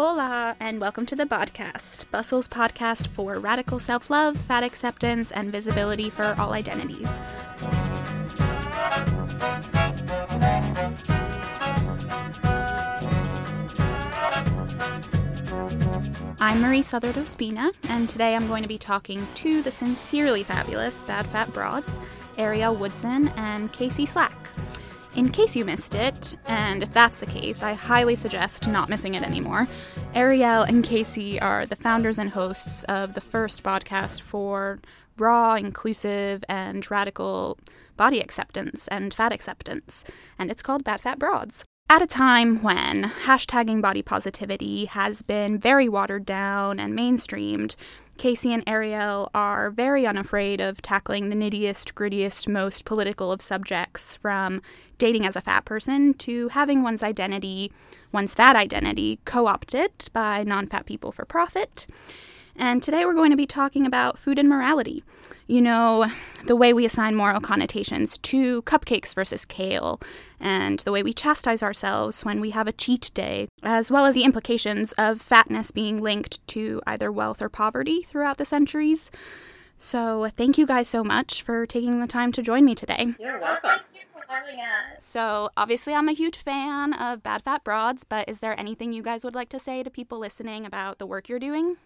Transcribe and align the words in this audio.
Hola, 0.00 0.54
and 0.60 0.80
welcome 0.80 1.06
to 1.06 1.16
the 1.16 1.26
podcast, 1.26 2.08
Bustle's 2.12 2.46
podcast 2.46 3.08
for 3.08 3.40
radical 3.40 3.80
self 3.80 4.10
love, 4.10 4.36
fat 4.36 4.62
acceptance, 4.62 5.32
and 5.32 5.50
visibility 5.50 6.08
for 6.08 6.36
all 6.38 6.52
identities. 6.52 7.10
I'm 16.40 16.60
Marie 16.60 16.82
Southard 16.82 17.16
Ospina, 17.16 17.74
and 17.88 18.08
today 18.08 18.36
I'm 18.36 18.46
going 18.46 18.62
to 18.62 18.68
be 18.68 18.78
talking 18.78 19.26
to 19.34 19.62
the 19.62 19.72
sincerely 19.72 20.44
fabulous 20.44 21.02
Bad 21.02 21.26
Fat 21.26 21.52
Broads, 21.52 22.00
Ariel 22.36 22.76
Woodson 22.76 23.30
and 23.30 23.72
KC 23.72 24.06
Slack. 24.06 24.48
In 25.18 25.30
case 25.30 25.56
you 25.56 25.64
missed 25.64 25.96
it, 25.96 26.36
and 26.46 26.80
if 26.80 26.92
that's 26.92 27.18
the 27.18 27.26
case, 27.26 27.60
I 27.60 27.72
highly 27.72 28.14
suggest 28.14 28.68
not 28.68 28.88
missing 28.88 29.16
it 29.16 29.24
anymore. 29.24 29.66
Ariel 30.14 30.62
and 30.62 30.84
KC 30.84 31.42
are 31.42 31.66
the 31.66 31.74
founders 31.74 32.20
and 32.20 32.30
hosts 32.30 32.84
of 32.84 33.14
the 33.14 33.20
first 33.20 33.64
podcast 33.64 34.22
for 34.22 34.78
raw, 35.18 35.56
inclusive, 35.56 36.44
and 36.48 36.88
radical 36.88 37.58
body 37.96 38.20
acceptance 38.20 38.86
and 38.86 39.12
fat 39.12 39.32
acceptance, 39.32 40.04
and 40.38 40.52
it's 40.52 40.62
called 40.62 40.84
Bad 40.84 41.00
Fat 41.00 41.18
Broads. 41.18 41.64
At 41.90 42.00
a 42.00 42.06
time 42.06 42.62
when 42.62 43.02
hashtagging 43.02 43.82
body 43.82 44.02
positivity 44.02 44.84
has 44.84 45.22
been 45.22 45.58
very 45.58 45.88
watered 45.88 46.26
down 46.26 46.78
and 46.78 46.96
mainstreamed, 46.96 47.74
KC 48.18 48.52
and 48.52 48.64
Ariel 48.66 49.30
are 49.32 49.70
very 49.70 50.04
unafraid 50.04 50.60
of 50.60 50.82
tackling 50.82 51.28
the 51.28 51.36
nittiest, 51.36 51.94
grittiest, 51.94 52.48
most 52.48 52.84
political 52.84 53.30
of 53.30 53.40
subjects, 53.40 54.16
from 54.16 54.60
dating 54.98 55.24
as 55.24 55.36
a 55.36 55.40
fat 55.40 55.64
person 55.64 56.12
to 56.14 56.48
having 56.48 56.82
one's 56.82 57.04
identity, 57.04 57.70
one's 58.10 58.34
fat 58.34 58.56
identity, 58.56 59.20
co 59.24 59.46
opted 59.46 59.92
by 60.12 60.42
non 60.42 60.66
fat 60.66 60.84
people 60.84 61.12
for 61.12 61.24
profit. 61.24 61.86
And 62.60 62.82
today 62.82 63.06
we're 63.06 63.14
going 63.14 63.30
to 63.30 63.36
be 63.36 63.46
talking 63.46 63.86
about 63.86 64.18
food 64.18 64.36
and 64.36 64.48
morality. 64.48 65.04
You 65.46 65.60
know, 65.60 66.06
the 66.44 66.56
way 66.56 66.72
we 66.72 66.84
assign 66.84 67.14
moral 67.14 67.40
connotations 67.40 68.18
to 68.18 68.62
cupcakes 68.62 69.14
versus 69.14 69.44
kale, 69.44 70.00
and 70.40 70.80
the 70.80 70.90
way 70.90 71.04
we 71.04 71.12
chastise 71.12 71.62
ourselves 71.62 72.24
when 72.24 72.40
we 72.40 72.50
have 72.50 72.66
a 72.66 72.72
cheat 72.72 73.12
day, 73.14 73.46
as 73.62 73.92
well 73.92 74.06
as 74.06 74.16
the 74.16 74.24
implications 74.24 74.92
of 74.94 75.22
fatness 75.22 75.70
being 75.70 76.02
linked 76.02 76.46
to 76.48 76.82
either 76.84 77.12
wealth 77.12 77.40
or 77.40 77.48
poverty 77.48 78.02
throughout 78.02 78.38
the 78.38 78.44
centuries. 78.44 79.10
So, 79.80 80.28
thank 80.36 80.58
you 80.58 80.66
guys 80.66 80.88
so 80.88 81.04
much 81.04 81.42
for 81.42 81.64
taking 81.64 82.00
the 82.00 82.08
time 82.08 82.32
to 82.32 82.42
join 82.42 82.64
me 82.64 82.74
today. 82.74 83.14
You're 83.20 83.40
welcome. 83.40 83.70
Thank 83.70 83.82
you 83.94 84.00
for 84.12 84.24
having 84.28 84.58
us. 84.58 85.04
So, 85.04 85.50
obviously, 85.56 85.94
I'm 85.94 86.08
a 86.08 86.12
huge 86.12 86.36
fan 86.36 86.92
of 86.92 87.22
Bad 87.22 87.44
Fat 87.44 87.62
Broads, 87.62 88.02
but 88.02 88.28
is 88.28 88.40
there 88.40 88.58
anything 88.58 88.92
you 88.92 89.04
guys 89.04 89.24
would 89.24 89.36
like 89.36 89.48
to 89.50 89.60
say 89.60 89.84
to 89.84 89.90
people 89.90 90.18
listening 90.18 90.66
about 90.66 90.98
the 90.98 91.06
work 91.06 91.28
you're 91.28 91.38
doing? 91.38 91.76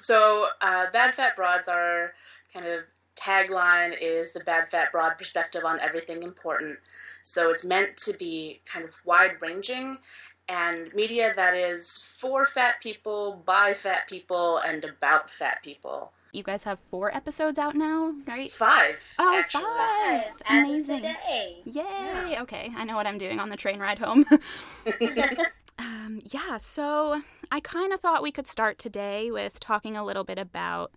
So, 0.00 0.48
uh, 0.60 0.86
Bad 0.92 1.14
Fat 1.14 1.36
Broads, 1.36 1.68
our 1.68 2.12
kind 2.52 2.66
of 2.66 2.84
tagline 3.16 3.96
is 4.00 4.32
the 4.32 4.40
Bad 4.40 4.68
Fat 4.70 4.92
Broad 4.92 5.16
perspective 5.16 5.62
on 5.64 5.80
everything 5.80 6.22
important. 6.22 6.78
So, 7.22 7.50
it's 7.50 7.64
meant 7.64 7.96
to 7.98 8.16
be 8.18 8.60
kind 8.66 8.84
of 8.84 8.94
wide 9.04 9.36
ranging 9.40 9.98
and 10.48 10.92
media 10.94 11.32
that 11.36 11.54
is 11.54 12.02
for 12.02 12.46
fat 12.46 12.80
people, 12.82 13.42
by 13.46 13.74
fat 13.74 14.08
people, 14.08 14.58
and 14.58 14.84
about 14.84 15.30
fat 15.30 15.62
people. 15.62 16.12
You 16.32 16.42
guys 16.42 16.64
have 16.64 16.80
four 16.90 17.14
episodes 17.14 17.58
out 17.58 17.76
now, 17.76 18.12
right? 18.26 18.50
Five. 18.50 19.14
Oh, 19.18 19.38
actually. 19.38 19.62
five! 19.62 20.24
As 20.46 20.64
of 20.64 20.70
Amazing. 20.70 20.96
today. 20.96 21.62
Yay! 21.64 22.36
Okay, 22.40 22.72
I 22.76 22.84
know 22.84 22.96
what 22.96 23.06
I'm 23.06 23.18
doing 23.18 23.38
on 23.38 23.50
the 23.50 23.56
train 23.56 23.78
ride 23.78 24.00
home. 24.00 24.26
um, 25.78 26.20
yeah, 26.24 26.58
so 26.58 27.22
I 27.54 27.60
kind 27.60 27.92
of 27.92 28.00
thought 28.00 28.20
we 28.20 28.32
could 28.32 28.48
start 28.48 28.78
today 28.80 29.30
with 29.30 29.60
talking 29.60 29.96
a 29.96 30.04
little 30.04 30.24
bit 30.24 30.40
about 30.40 30.90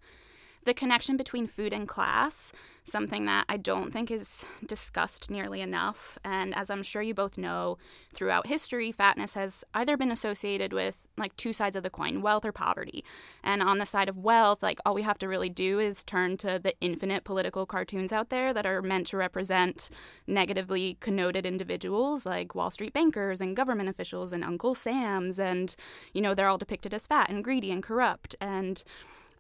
the 0.67 0.73
connection 0.73 1.16
between 1.16 1.47
food 1.47 1.72
and 1.72 1.88
class, 1.88 2.51
something 2.83 3.25
that 3.25 3.45
I 3.47 3.55
don't 3.55 3.91
think 3.91 4.11
is 4.11 4.45
discussed 4.66 5.31
nearly 5.31 5.61
enough. 5.61 6.19
And 6.25 6.53
as 6.53 6.69
I'm 6.69 6.83
sure 6.83 7.01
you 7.01 7.13
both 7.13 7.38
know, 7.38 7.78
throughout 8.13 8.47
history, 8.47 8.91
fatness 8.91 9.33
has 9.33 9.63
either 9.73 9.95
been 9.95 10.11
associated 10.11 10.73
with 10.73 11.07
like 11.17 11.35
two 11.38 11.53
sides 11.53 11.78
of 11.78 11.83
the 11.83 11.89
coin, 11.89 12.22
wealth 12.22 12.44
or 12.44 12.51
poverty. 12.51 13.05
And 13.41 13.63
on 13.63 13.78
the 13.78 13.85
side 13.85 14.09
of 14.09 14.17
wealth, 14.17 14.61
like 14.61 14.79
all 14.85 14.94
we 14.94 15.03
have 15.03 15.17
to 15.19 15.29
really 15.29 15.50
do 15.50 15.79
is 15.79 16.03
turn 16.03 16.35
to 16.38 16.59
the 16.59 16.73
infinite 16.81 17.23
political 17.23 17.66
cartoons 17.66 18.11
out 18.11 18.29
there 18.29 18.53
that 18.53 18.66
are 18.66 18.81
meant 18.81 19.07
to 19.07 19.17
represent 19.17 19.89
negatively 20.28 20.97
connoted 20.99 21.45
individuals 21.45 22.25
like 22.25 22.55
Wall 22.55 22.69
Street 22.69 22.91
bankers 22.91 23.39
and 23.39 23.55
government 23.55 23.88
officials 23.88 24.34
and 24.34 24.44
Uncle 24.44 24.75
Sam's. 24.75 25.39
And, 25.39 25.73
you 26.13 26.22
know, 26.22 26.34
they're 26.34 26.49
all 26.49 26.57
depicted 26.57 26.94
as 26.94 27.07
fat 27.07 27.29
and 27.29 27.41
greedy 27.41 27.72
and 27.72 27.81
corrupt. 27.81 28.35
And 28.41 28.84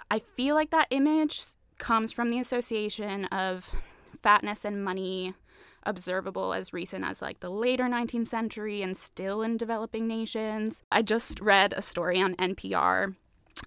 I 0.09 0.19
feel 0.19 0.55
like 0.55 0.69
that 0.71 0.87
image 0.89 1.41
comes 1.77 2.11
from 2.11 2.29
the 2.29 2.39
association 2.39 3.25
of 3.25 3.69
fatness 4.21 4.65
and 4.65 4.83
money 4.83 5.33
observable 5.83 6.53
as 6.53 6.73
recent 6.73 7.05
as 7.05 7.21
like 7.21 7.39
the 7.39 7.49
later 7.49 7.85
19th 7.85 8.27
century 8.27 8.81
and 8.81 8.95
still 8.95 9.41
in 9.41 9.57
developing 9.57 10.07
nations. 10.07 10.83
I 10.91 11.01
just 11.01 11.39
read 11.39 11.73
a 11.73 11.81
story 11.81 12.21
on 12.21 12.35
NPR 12.35 13.15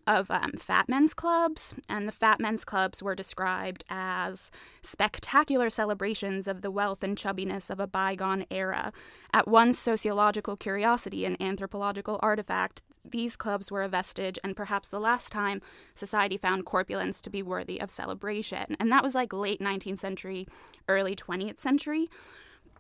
of 0.07 0.31
um, 0.31 0.53
fat 0.53 0.89
men's 0.89 1.15
clubs, 1.15 1.75
and 1.89 2.07
the 2.07 2.13
fat 2.13 2.41
men's 2.41 2.65
clubs 2.65 3.03
were 3.03 3.15
described 3.15 3.85
as 3.89 4.51
spectacular 4.83 5.71
celebrations 5.71 6.47
of 6.47 6.63
the 6.63 6.71
wealth 6.71 7.03
and 7.03 7.17
chubbiness 7.17 7.71
of 7.71 7.81
a 7.81 7.87
bygone 7.87 8.47
era. 8.51 8.93
At 9.33 9.49
once 9.49 9.79
sociological 9.79 10.57
curiosity 10.57 11.25
and 11.25 11.41
anthropological 11.41 12.21
artifact, 12.23 12.83
these 13.05 13.37
clubs 13.37 13.71
were 13.71 13.83
a 13.83 13.89
vestige 13.89 14.39
and 14.45 14.57
perhaps 14.57 14.89
the 14.89 15.01
last 15.01 15.33
time 15.33 15.61
society 15.95 16.37
found 16.37 16.65
corpulence 16.65 17.21
to 17.23 17.31
be 17.31 17.43
worthy 17.43 17.81
of 17.81 17.91
celebration. 17.91 18.77
And 18.79 18.91
that 18.93 19.03
was 19.03 19.15
like 19.15 19.33
late 19.33 19.61
19th 19.61 19.99
century, 19.99 20.47
early 20.89 21.17
20th 21.17 21.61
century. 21.61 22.09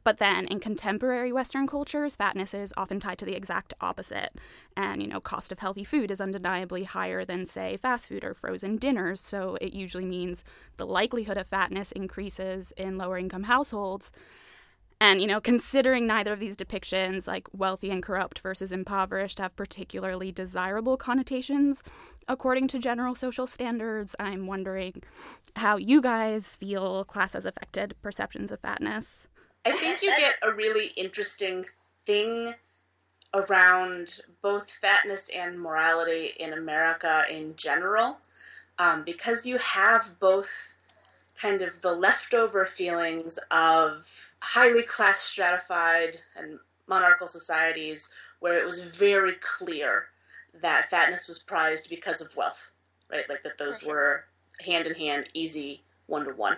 But 0.02 0.18
then 0.18 0.46
in 0.46 0.60
contemporary 0.60 1.32
Western 1.32 1.66
cultures, 1.66 2.16
fatness 2.16 2.54
is 2.54 2.72
often 2.76 3.00
tied 3.00 3.18
to 3.18 3.26
the 3.26 3.36
exact 3.36 3.74
opposite. 3.80 4.34
And, 4.76 5.02
you 5.02 5.08
know, 5.08 5.20
cost 5.20 5.52
of 5.52 5.58
healthy 5.58 5.84
food 5.84 6.10
is 6.10 6.20
undeniably 6.20 6.84
higher 6.84 7.24
than, 7.24 7.44
say, 7.44 7.76
fast 7.76 8.08
food 8.08 8.24
or 8.24 8.32
frozen 8.32 8.76
dinners. 8.76 9.20
So 9.20 9.58
it 9.60 9.74
usually 9.74 10.06
means 10.06 10.42
the 10.78 10.86
likelihood 10.86 11.36
of 11.36 11.48
fatness 11.48 11.92
increases 11.92 12.72
in 12.78 12.96
lower 12.96 13.18
income 13.18 13.44
households. 13.44 14.10
And, 15.02 15.22
you 15.22 15.26
know, 15.26 15.40
considering 15.40 16.06
neither 16.06 16.34
of 16.34 16.40
these 16.40 16.56
depictions, 16.56 17.26
like 17.26 17.48
wealthy 17.54 17.90
and 17.90 18.02
corrupt 18.02 18.40
versus 18.40 18.70
impoverished, 18.70 19.38
have 19.38 19.56
particularly 19.56 20.30
desirable 20.30 20.98
connotations 20.98 21.82
according 22.28 22.68
to 22.68 22.78
general 22.78 23.14
social 23.14 23.46
standards, 23.46 24.14
I'm 24.20 24.46
wondering 24.46 25.02
how 25.56 25.78
you 25.78 26.02
guys 26.02 26.56
feel 26.56 27.04
class 27.04 27.32
has 27.32 27.46
affected 27.46 27.94
perceptions 28.02 28.52
of 28.52 28.60
fatness. 28.60 29.26
I 29.64 29.72
think 29.72 30.02
you 30.02 30.10
get 30.16 30.36
a 30.42 30.52
really 30.52 30.88
interesting 30.96 31.64
thing 32.04 32.54
around 33.32 34.20
both 34.42 34.70
fatness 34.70 35.30
and 35.34 35.58
morality 35.58 36.32
in 36.38 36.52
America 36.52 37.24
in 37.30 37.54
general, 37.56 38.18
um, 38.78 39.02
because 39.04 39.46
you 39.46 39.58
have 39.58 40.18
both 40.20 40.78
kind 41.40 41.62
of 41.62 41.82
the 41.82 41.94
leftover 41.94 42.66
feelings 42.66 43.38
of 43.50 44.34
highly 44.40 44.82
class 44.82 45.20
stratified 45.20 46.20
and 46.36 46.58
monarchical 46.86 47.28
societies 47.28 48.12
where 48.40 48.58
it 48.60 48.66
was 48.66 48.84
very 48.84 49.34
clear 49.40 50.06
that 50.60 50.90
fatness 50.90 51.28
was 51.28 51.42
prized 51.42 51.88
because 51.88 52.20
of 52.20 52.36
wealth, 52.36 52.72
right? 53.10 53.28
Like 53.28 53.42
that 53.44 53.58
those 53.58 53.84
were 53.84 54.24
hand 54.64 54.86
in 54.86 54.94
hand, 54.94 55.26
easy, 55.32 55.82
one 56.06 56.24
to 56.24 56.32
one. 56.32 56.56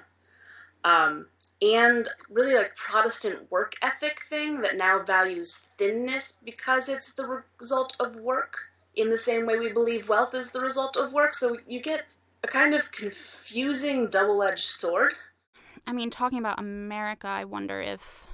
Um, 0.85 1.27
and 1.61 2.09
really 2.29 2.57
like 2.57 2.75
Protestant 2.75 3.51
work 3.51 3.75
ethic 3.83 4.23
thing 4.23 4.63
that 4.63 4.77
now 4.77 5.03
values 5.03 5.71
thinness 5.77 6.39
because 6.45 6.89
it's 6.89 7.15
the 7.15 7.45
result 7.61 7.97
of 8.01 8.21
work 8.21 8.57
in 8.97 9.11
the 9.11 9.19
same 9.19 9.47
way 9.47 9.59
we 9.59 9.73
believe 9.73 10.09
wealth 10.09 10.35
is 10.35 10.53
the 10.53 10.61
result 10.61 10.97
of 10.97 11.13
work. 11.13 11.35
So 11.35 11.59
you 11.69 11.81
get 11.81 12.07
a 12.45 12.49
kind 12.49 12.75
of 12.75 12.91
confusing 12.93 14.09
double 14.09 14.43
edged 14.43 14.65
sword. 14.65 15.15
I 15.87 15.93
mean, 15.93 16.11
talking 16.11 16.39
about 16.39 16.61
America, 16.61 17.29
I 17.29 17.45
wonder 17.45 17.81
if 17.81 18.27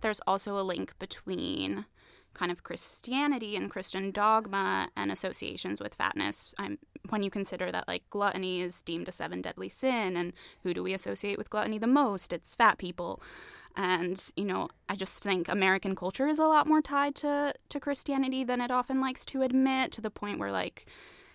there's 0.00 0.20
also 0.26 0.58
a 0.58 0.62
link 0.62 0.92
between 0.98 1.86
kind 2.34 2.50
of 2.50 2.64
Christianity 2.64 3.56
and 3.56 3.70
Christian 3.70 4.10
dogma 4.10 4.88
and 4.96 5.10
associations 5.12 5.80
with 5.80 5.94
fatness. 5.94 6.52
I'm, 6.58 6.78
when 7.10 7.22
you 7.22 7.30
consider 7.30 7.70
that 7.70 7.86
like 7.86 8.02
gluttony 8.10 8.60
is 8.60 8.82
deemed 8.82 9.08
a 9.08 9.12
seven 9.12 9.40
deadly 9.40 9.68
sin, 9.68 10.16
and 10.16 10.32
who 10.62 10.74
do 10.74 10.82
we 10.82 10.94
associate 10.94 11.38
with 11.38 11.50
gluttony 11.50 11.78
the 11.78 11.86
most? 11.86 12.32
It's 12.32 12.54
fat 12.54 12.78
people. 12.78 13.22
And, 13.76 14.24
you 14.36 14.44
know, 14.44 14.68
I 14.88 14.94
just 14.94 15.22
think 15.22 15.48
American 15.48 15.96
culture 15.96 16.28
is 16.28 16.38
a 16.38 16.46
lot 16.46 16.68
more 16.68 16.80
tied 16.80 17.16
to, 17.16 17.54
to 17.68 17.80
Christianity 17.80 18.44
than 18.44 18.60
it 18.60 18.70
often 18.70 19.00
likes 19.00 19.24
to 19.26 19.42
admit, 19.42 19.90
to 19.92 20.00
the 20.00 20.10
point 20.10 20.38
where, 20.38 20.52
like, 20.52 20.86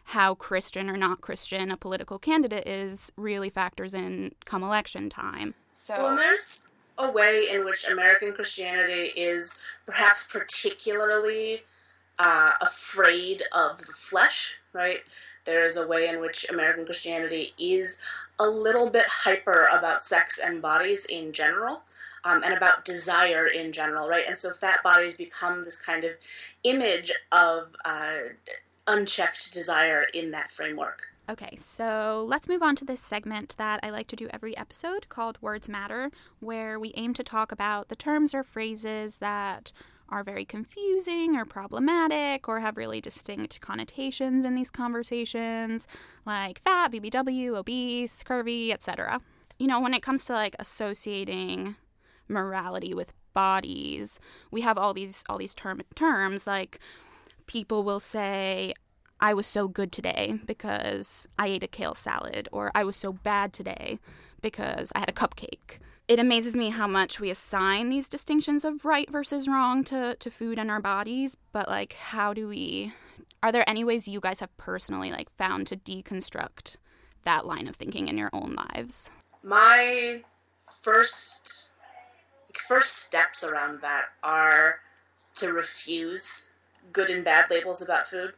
how 0.10 0.34
Christian 0.34 0.90
or 0.90 0.98
not 0.98 1.22
Christian 1.22 1.70
a 1.70 1.78
political 1.78 2.18
candidate 2.18 2.68
is 2.68 3.12
really 3.16 3.52
factors 3.52 3.94
in 3.94 4.34
come 4.44 4.64
election 4.64 5.08
time. 5.08 5.54
So 5.72 5.94
well, 6.02 6.16
there's 6.16 6.72
a 6.98 7.12
way 7.12 7.46
in 7.52 7.64
which 7.64 7.88
American 7.88 8.34
Christianity 8.34 9.12
is 9.16 9.62
perhaps 9.86 10.28
particularly 10.28 11.60
uh, 12.18 12.54
afraid 12.60 13.44
of 13.56 13.78
the 13.86 13.94
flesh, 13.96 14.60
right? 14.74 15.02
There 15.46 15.64
is 15.64 15.78
a 15.78 15.88
way 15.88 16.08
in 16.08 16.20
which 16.20 16.50
American 16.50 16.86
Christianity 16.86 17.54
is 17.60 18.02
a 18.40 18.50
little 18.50 18.90
bit 18.90 19.06
hyper 19.08 19.68
about 19.72 20.04
sex 20.04 20.42
and 20.44 20.60
bodies 20.60 21.06
in 21.06 21.34
general. 21.34 21.84
Um, 22.26 22.44
and 22.44 22.54
about 22.54 22.84
desire 22.84 23.48
in 23.48 23.72
general, 23.72 24.10
right? 24.10 24.26
And 24.28 24.38
so 24.38 24.52
fat 24.52 24.84
bodies 24.84 25.16
become 25.16 25.64
this 25.64 25.80
kind 25.80 26.04
of 26.04 26.12
image 26.66 27.14
of 27.32 27.78
uh, 27.86 28.18
unchecked 28.90 29.54
desire 29.54 30.06
in 30.14 30.32
that 30.32 30.52
framework. 30.52 31.14
Okay, 31.30 31.56
so 31.58 32.26
let's 32.28 32.48
move 32.48 32.64
on 32.64 32.76
to 32.78 32.86
this 32.86 33.02
segment 33.02 33.56
that 33.58 33.80
I 33.84 33.92
like 33.92 34.08
to 34.08 34.16
do 34.16 34.28
every 34.34 34.58
episode 34.58 35.10
called 35.10 35.38
Words 35.42 35.70
Matter, 35.70 36.10
where 36.40 36.80
we 36.80 36.92
aim 36.96 37.14
to 37.14 37.24
talk 37.24 37.52
about 37.52 37.90
the 37.90 37.96
terms 37.96 38.34
or 38.34 38.42
phrases 38.42 39.20
that 39.20 39.72
are 40.10 40.24
very 40.24 40.44
confusing 40.44 41.36
or 41.36 41.46
problematic 41.46 42.50
or 42.50 42.62
have 42.62 42.78
really 42.78 43.00
distinct 43.00 43.62
connotations 43.62 44.44
in 44.44 44.56
these 44.56 44.72
conversations, 44.72 45.88
like 46.26 46.60
fat, 46.64 46.92
BBW, 46.92 47.56
obese, 47.56 48.24
curvy, 48.24 48.72
etc. 48.72 49.22
You 49.60 49.68
know, 49.68 49.80
when 49.80 49.94
it 49.94 50.02
comes 50.02 50.26
to 50.26 50.34
like 50.34 50.56
associating 50.58 51.76
morality 52.28 52.96
with 52.96 53.14
bodies, 53.36 54.20
we 54.50 54.62
have 54.62 54.80
all 54.80 54.96
these 54.96 55.24
all 55.30 55.38
these 55.38 55.54
term- 55.54 55.82
terms 55.94 56.48
like 56.48 56.80
people 57.50 57.84
will 57.84 58.00
say, 58.00 58.72
I 59.20 59.34
was 59.34 59.48
so 59.48 59.68
good 59.68 59.92
today 59.92 60.40
because 60.46 61.28
I 61.40 61.48
ate 61.48 61.64
a 61.64 61.68
kale 61.68 61.96
salad, 61.96 62.48
or 62.52 62.72
I 62.76 62.84
was 62.84 62.96
so 62.96 63.12
bad 63.12 63.54
today 63.54 63.98
because 64.40 64.92
I 64.96 65.00
had 65.00 65.10
a 65.10 65.14
cupcake. 65.14 65.80
It 66.08 66.20
amazes 66.20 66.56
me 66.56 66.70
how 66.70 66.86
much 66.86 67.20
we 67.20 67.32
assign 67.32 67.90
these 67.90 68.08
distinctions 68.08 68.64
of 68.64 68.86
right 68.86 69.10
versus 69.10 69.48
wrong 69.48 69.84
to, 69.86 70.16
to 70.20 70.30
food 70.30 70.60
and 70.60 70.70
our 70.70 70.80
bodies, 70.80 71.38
but 71.52 71.68
like, 71.68 71.94
how 71.94 72.34
do 72.36 72.48
we. 72.48 72.94
Are 73.42 73.52
there 73.52 73.68
any 73.68 73.84
ways 73.84 74.08
you 74.08 74.20
guys 74.20 74.42
have 74.42 74.56
personally 74.58 75.12
like 75.12 75.32
found 75.32 75.66
to 75.68 75.78
deconstruct 75.78 76.78
that 77.24 77.48
line 77.48 77.68
of 77.68 77.78
thinking 77.78 78.08
in 78.08 78.18
your 78.18 78.30
own 78.32 78.56
lives? 78.56 79.10
My 79.42 80.22
first 80.68 81.72
first 82.54 83.06
steps 83.06 83.44
around 83.44 83.82
that 83.82 84.06
are 84.22 84.82
to 85.38 85.52
refuse 85.52 86.58
good 86.92 87.10
and 87.10 87.24
bad 87.24 87.50
labels 87.50 87.82
about 87.82 88.08
food. 88.08 88.34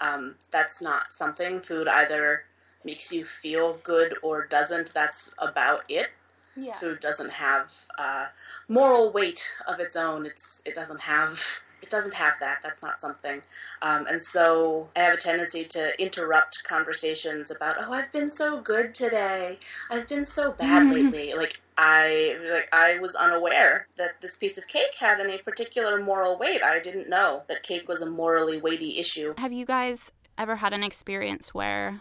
Um, 0.00 0.36
that's 0.50 0.82
not 0.82 1.12
something. 1.14 1.60
Food 1.60 1.88
either 1.88 2.44
makes 2.84 3.12
you 3.12 3.24
feel 3.24 3.80
good 3.82 4.14
or 4.22 4.46
doesn't. 4.46 4.92
That's 4.92 5.34
about 5.38 5.84
it. 5.88 6.08
Yeah. 6.56 6.74
Food 6.74 7.00
doesn't 7.00 7.32
have 7.32 7.72
uh, 7.98 8.26
moral 8.68 9.12
weight 9.12 9.52
of 9.66 9.80
its 9.80 9.96
own. 9.96 10.26
It's 10.26 10.62
it 10.66 10.74
doesn't 10.74 11.00
have 11.00 11.63
it 11.84 11.90
doesn't 11.90 12.14
have 12.14 12.34
that. 12.40 12.60
That's 12.62 12.82
not 12.82 12.98
something. 12.98 13.42
Um, 13.82 14.06
and 14.06 14.22
so 14.22 14.88
I 14.96 15.00
have 15.00 15.18
a 15.18 15.20
tendency 15.20 15.64
to 15.64 16.02
interrupt 16.02 16.64
conversations 16.66 17.54
about, 17.54 17.76
oh, 17.78 17.92
I've 17.92 18.10
been 18.10 18.32
so 18.32 18.58
good 18.58 18.94
today. 18.94 19.58
I've 19.90 20.08
been 20.08 20.24
so 20.24 20.52
bad 20.52 20.90
lately. 20.94 21.34
Like 21.34 21.60
I 21.76 22.38
like 22.50 22.70
I 22.72 22.98
was 23.00 23.14
unaware 23.14 23.86
that 23.96 24.22
this 24.22 24.38
piece 24.38 24.56
of 24.56 24.66
cake 24.66 24.94
had 24.98 25.20
any 25.20 25.36
particular 25.36 26.02
moral 26.02 26.38
weight. 26.38 26.62
I 26.62 26.80
didn't 26.80 27.10
know 27.10 27.42
that 27.48 27.62
cake 27.62 27.86
was 27.86 28.00
a 28.00 28.10
morally 28.10 28.58
weighty 28.58 28.98
issue. 28.98 29.34
Have 29.36 29.52
you 29.52 29.66
guys 29.66 30.10
ever 30.38 30.56
had 30.56 30.72
an 30.72 30.82
experience 30.82 31.52
where 31.52 32.00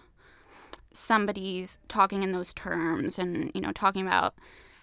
somebody's 0.93 1.77
talking 1.89 2.23
in 2.23 2.31
those 2.31 2.53
terms 2.53 3.19
and 3.19 3.51
you 3.53 3.59
know 3.59 3.73
talking 3.73 4.07
about 4.07 4.35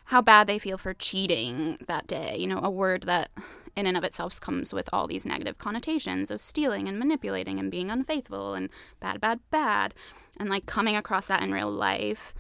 how 0.06 0.20
bad 0.20 0.48
they 0.48 0.58
feel 0.58 0.76
for 0.76 0.92
cheating 0.92 1.78
that 1.86 2.08
day, 2.08 2.36
you 2.36 2.48
know, 2.48 2.58
a 2.60 2.68
word 2.68 3.04
that 3.04 3.30
in 3.76 3.86
and 3.86 3.96
of 3.96 4.04
itself 4.04 4.40
comes 4.40 4.72
with 4.72 4.88
all 4.92 5.06
these 5.06 5.26
negative 5.26 5.58
connotations 5.58 6.30
of 6.30 6.40
stealing 6.40 6.88
and 6.88 6.98
manipulating 6.98 7.58
and 7.58 7.70
being 7.70 7.90
unfaithful 7.90 8.54
and 8.54 8.68
bad, 9.00 9.20
bad, 9.20 9.40
bad. 9.50 9.94
And 10.38 10.48
like 10.48 10.66
coming 10.66 10.96
across 10.96 11.26
that 11.26 11.42
in 11.42 11.52
real 11.52 11.70
life, 11.70 12.34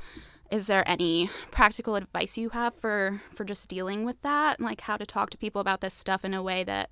is 0.50 0.66
there 0.66 0.88
any 0.88 1.28
practical 1.50 1.94
advice 1.96 2.36
you 2.36 2.50
have 2.50 2.74
for 2.74 3.22
for 3.34 3.44
just 3.44 3.68
dealing 3.68 4.04
with 4.04 4.20
that? 4.22 4.58
and 4.58 4.66
Like 4.66 4.82
how 4.82 4.96
to 4.96 5.06
talk 5.06 5.30
to 5.30 5.38
people 5.38 5.60
about 5.60 5.80
this 5.80 5.94
stuff 5.94 6.24
in 6.24 6.34
a 6.34 6.42
way 6.42 6.64
that 6.64 6.90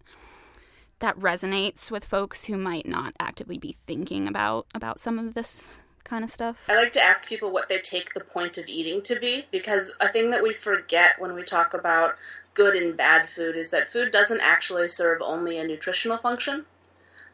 that 1.00 1.18
resonates 1.18 1.90
with 1.90 2.04
folks 2.04 2.44
who 2.44 2.56
might 2.56 2.86
not 2.86 3.14
actively 3.20 3.58
be 3.58 3.76
thinking 3.86 4.26
about 4.26 4.66
about 4.74 5.00
some 5.00 5.18
of 5.18 5.34
this 5.34 5.82
kind 6.04 6.24
of 6.24 6.30
stuff. 6.30 6.66
I 6.68 6.76
like 6.76 6.92
to 6.94 7.02
ask 7.02 7.26
people 7.26 7.52
what 7.52 7.68
they 7.68 7.78
take 7.78 8.14
the 8.14 8.20
point 8.20 8.56
of 8.56 8.66
eating 8.66 9.02
to 9.02 9.20
be 9.20 9.42
because 9.50 9.96
a 10.00 10.08
thing 10.08 10.30
that 10.30 10.42
we 10.42 10.52
forget 10.52 11.20
when 11.20 11.34
we 11.34 11.44
talk 11.44 11.74
about 11.74 12.16
good 12.58 12.74
and 12.74 12.96
bad 12.96 13.30
food 13.30 13.54
is 13.54 13.70
that 13.70 13.88
food 13.88 14.10
doesn't 14.10 14.40
actually 14.40 14.88
serve 14.88 15.20
only 15.22 15.58
a 15.58 15.66
nutritional 15.66 16.18
function. 16.18 16.66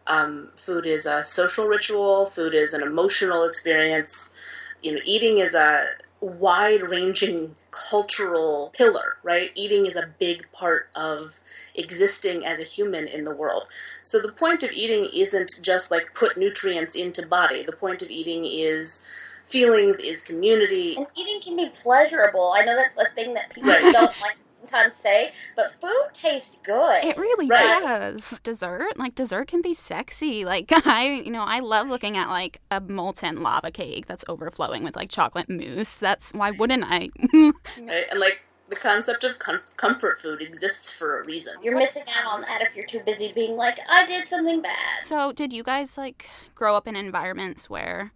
Um, 0.07 0.51
food 0.55 0.85
is 0.85 1.07
a 1.07 1.25
social 1.25 1.67
ritual. 1.67 2.27
Food 2.27 2.53
is 2.53 2.75
an 2.75 2.83
emotional 2.83 3.45
experience. 3.45 4.37
You 4.83 4.93
know, 4.93 5.01
eating 5.05 5.39
is 5.39 5.55
a 5.55 5.87
wide-ranging 6.21 7.57
cultural 7.71 8.71
pillar, 8.77 9.17
right? 9.23 9.51
Eating 9.55 9.87
is 9.87 9.97
a 9.97 10.15
big 10.21 10.47
part 10.53 10.91
of 10.95 11.43
existing 11.75 12.45
as 12.45 12.61
a 12.61 12.65
human 12.65 13.09
in 13.09 13.25
the 13.25 13.35
world. 13.35 13.65
So 14.03 14.21
the 14.21 14.31
point 14.31 14.63
of 14.63 14.73
eating 14.73 15.09
isn't 15.15 15.53
just 15.63 15.91
like 15.91 16.15
put 16.15 16.37
nutrients 16.37 16.95
into 16.95 17.27
body. 17.27 17.63
The 17.63 17.73
point 17.73 18.03
of 18.03 18.11
eating 18.11 18.45
is 18.45 19.05
feelings, 19.47 20.01
is 20.01 20.25
community. 20.25 20.97
And 20.97 21.07
eating 21.17 21.41
can 21.41 21.57
be 21.57 21.71
pleasurable. 21.83 22.53
I 22.55 22.65
know 22.65 22.77
that's 22.77 23.09
a 23.09 23.13
thing 23.15 23.33
that 23.35 23.51
people 23.55 23.73
don't 23.73 24.21
like 24.21 24.37
sometimes 24.65 24.97
say, 24.97 25.33
but 25.57 25.73
food 25.81 26.09
tastes 26.13 26.61
good. 26.61 27.05
It 27.05 27.17
really 27.17 27.49
right. 27.49 27.83
does. 27.83 28.41
Dessert, 28.41 28.97
like 28.99 29.15
dessert 29.15 29.49
can 29.49 29.63
be 29.63 29.75
sexy. 29.75 30.45
Like 30.45 30.71
I, 30.87 31.23
you 31.25 31.31
know, 31.31 31.45
I 31.45 31.61
love 31.61 31.89
looking 31.89 32.17
at 32.17 32.29
like 32.29 32.61
a 32.71 32.81
molten 32.81 33.43
lava 33.43 33.71
cake 33.71 34.07
that's 34.07 34.25
overflowing 34.29 34.85
with 34.85 34.97
like 34.97 35.11
chocolate 35.11 35.49
mousse. 35.49 35.97
That's 35.97 36.33
why 36.33 36.51
wouldn't 36.51 36.85
I? 36.87 37.11
right, 37.81 38.05
and 38.11 38.21
like 38.21 38.41
the 38.69 38.77
concept 38.77 39.25
of 39.25 39.39
com- 39.39 39.61
comfort 39.77 40.21
food 40.21 40.41
exists 40.41 40.95
for 40.95 41.21
a 41.21 41.25
reason. 41.25 41.55
You're 41.63 41.79
missing 41.79 42.05
out 42.19 42.33
on 42.33 42.41
that 42.43 42.63
if 42.63 42.75
you're 42.75 42.87
too 42.87 43.01
busy 43.05 43.33
being 43.33 43.57
like, 43.57 43.79
I 43.89 44.07
did 44.07 44.29
something 44.29 44.63
bad. 44.63 45.01
So, 45.01 45.33
did 45.33 45.53
you 45.53 45.63
guys 45.63 45.99
like 45.99 46.29
grow 46.55 46.75
up 46.75 46.89
in 46.89 46.97
environments 46.97 47.69
where 47.69 48.13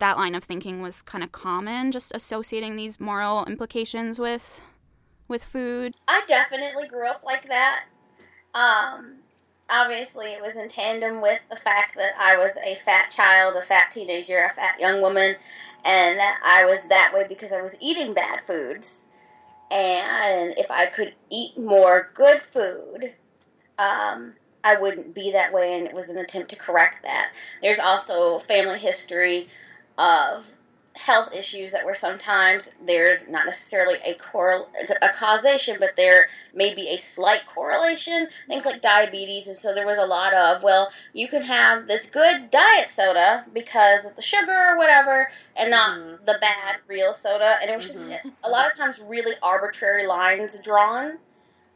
that 0.00 0.16
line 0.16 0.34
of 0.34 0.42
thinking 0.42 0.82
was 0.82 1.02
kind 1.02 1.22
of 1.22 1.30
common, 1.30 1.92
just 1.92 2.12
associating 2.14 2.74
these 2.74 2.98
moral 2.98 3.44
implications 3.44 4.18
with 4.18 4.60
with 5.28 5.44
food? 5.44 5.94
I 6.08 6.22
definitely 6.28 6.88
grew 6.88 7.08
up 7.08 7.22
like 7.24 7.48
that. 7.48 7.84
Um, 8.54 9.16
obviously, 9.70 10.26
it 10.26 10.42
was 10.42 10.56
in 10.56 10.68
tandem 10.68 11.20
with 11.20 11.40
the 11.50 11.56
fact 11.56 11.96
that 11.96 12.12
I 12.18 12.36
was 12.36 12.52
a 12.64 12.74
fat 12.76 13.10
child, 13.10 13.56
a 13.56 13.62
fat 13.62 13.90
teenager, 13.90 14.44
a 14.44 14.54
fat 14.54 14.80
young 14.80 15.00
woman, 15.00 15.34
and 15.84 16.18
that 16.18 16.40
I 16.44 16.64
was 16.66 16.88
that 16.88 17.12
way 17.14 17.26
because 17.28 17.52
I 17.52 17.62
was 17.62 17.76
eating 17.80 18.14
bad 18.14 18.40
foods. 18.42 19.08
And 19.70 20.54
if 20.56 20.70
I 20.70 20.86
could 20.86 21.14
eat 21.30 21.58
more 21.58 22.10
good 22.14 22.42
food, 22.42 23.14
um, 23.78 24.34
I 24.62 24.76
wouldn't 24.76 25.14
be 25.14 25.32
that 25.32 25.52
way, 25.52 25.76
and 25.76 25.86
it 25.86 25.94
was 25.94 26.08
an 26.08 26.18
attempt 26.18 26.50
to 26.50 26.56
correct 26.56 27.02
that. 27.02 27.32
There's 27.60 27.78
also 27.78 28.38
family 28.38 28.78
history 28.78 29.48
of 29.98 30.53
health 30.96 31.34
issues 31.34 31.72
that 31.72 31.84
were 31.84 31.94
sometimes 31.94 32.74
there's 32.84 33.28
not 33.28 33.46
necessarily 33.46 33.98
a 34.04 34.14
correl 34.14 34.68
a 35.02 35.08
causation, 35.08 35.76
but 35.80 35.96
there 35.96 36.28
may 36.54 36.72
be 36.72 36.88
a 36.88 36.96
slight 36.96 37.46
correlation. 37.46 38.28
Things 38.46 38.64
like 38.64 38.80
diabetes, 38.80 39.48
and 39.48 39.56
so 39.56 39.74
there 39.74 39.86
was 39.86 39.98
a 39.98 40.06
lot 40.06 40.32
of 40.32 40.62
well, 40.62 40.90
you 41.12 41.26
can 41.28 41.42
have 41.42 41.88
this 41.88 42.10
good 42.10 42.50
diet 42.50 42.88
soda 42.88 43.44
because 43.52 44.04
of 44.04 44.14
the 44.14 44.22
sugar 44.22 44.68
or 44.70 44.78
whatever, 44.78 45.30
and 45.56 45.70
not 45.70 45.98
mm-hmm. 45.98 46.24
the 46.24 46.38
bad 46.40 46.76
real 46.86 47.12
soda. 47.12 47.56
And 47.60 47.70
it 47.70 47.76
was 47.76 47.90
mm-hmm. 47.90 48.10
just 48.10 48.26
a 48.44 48.48
lot 48.48 48.70
of 48.70 48.76
times 48.76 49.00
really 49.04 49.34
arbitrary 49.42 50.06
lines 50.06 50.60
drawn. 50.62 51.18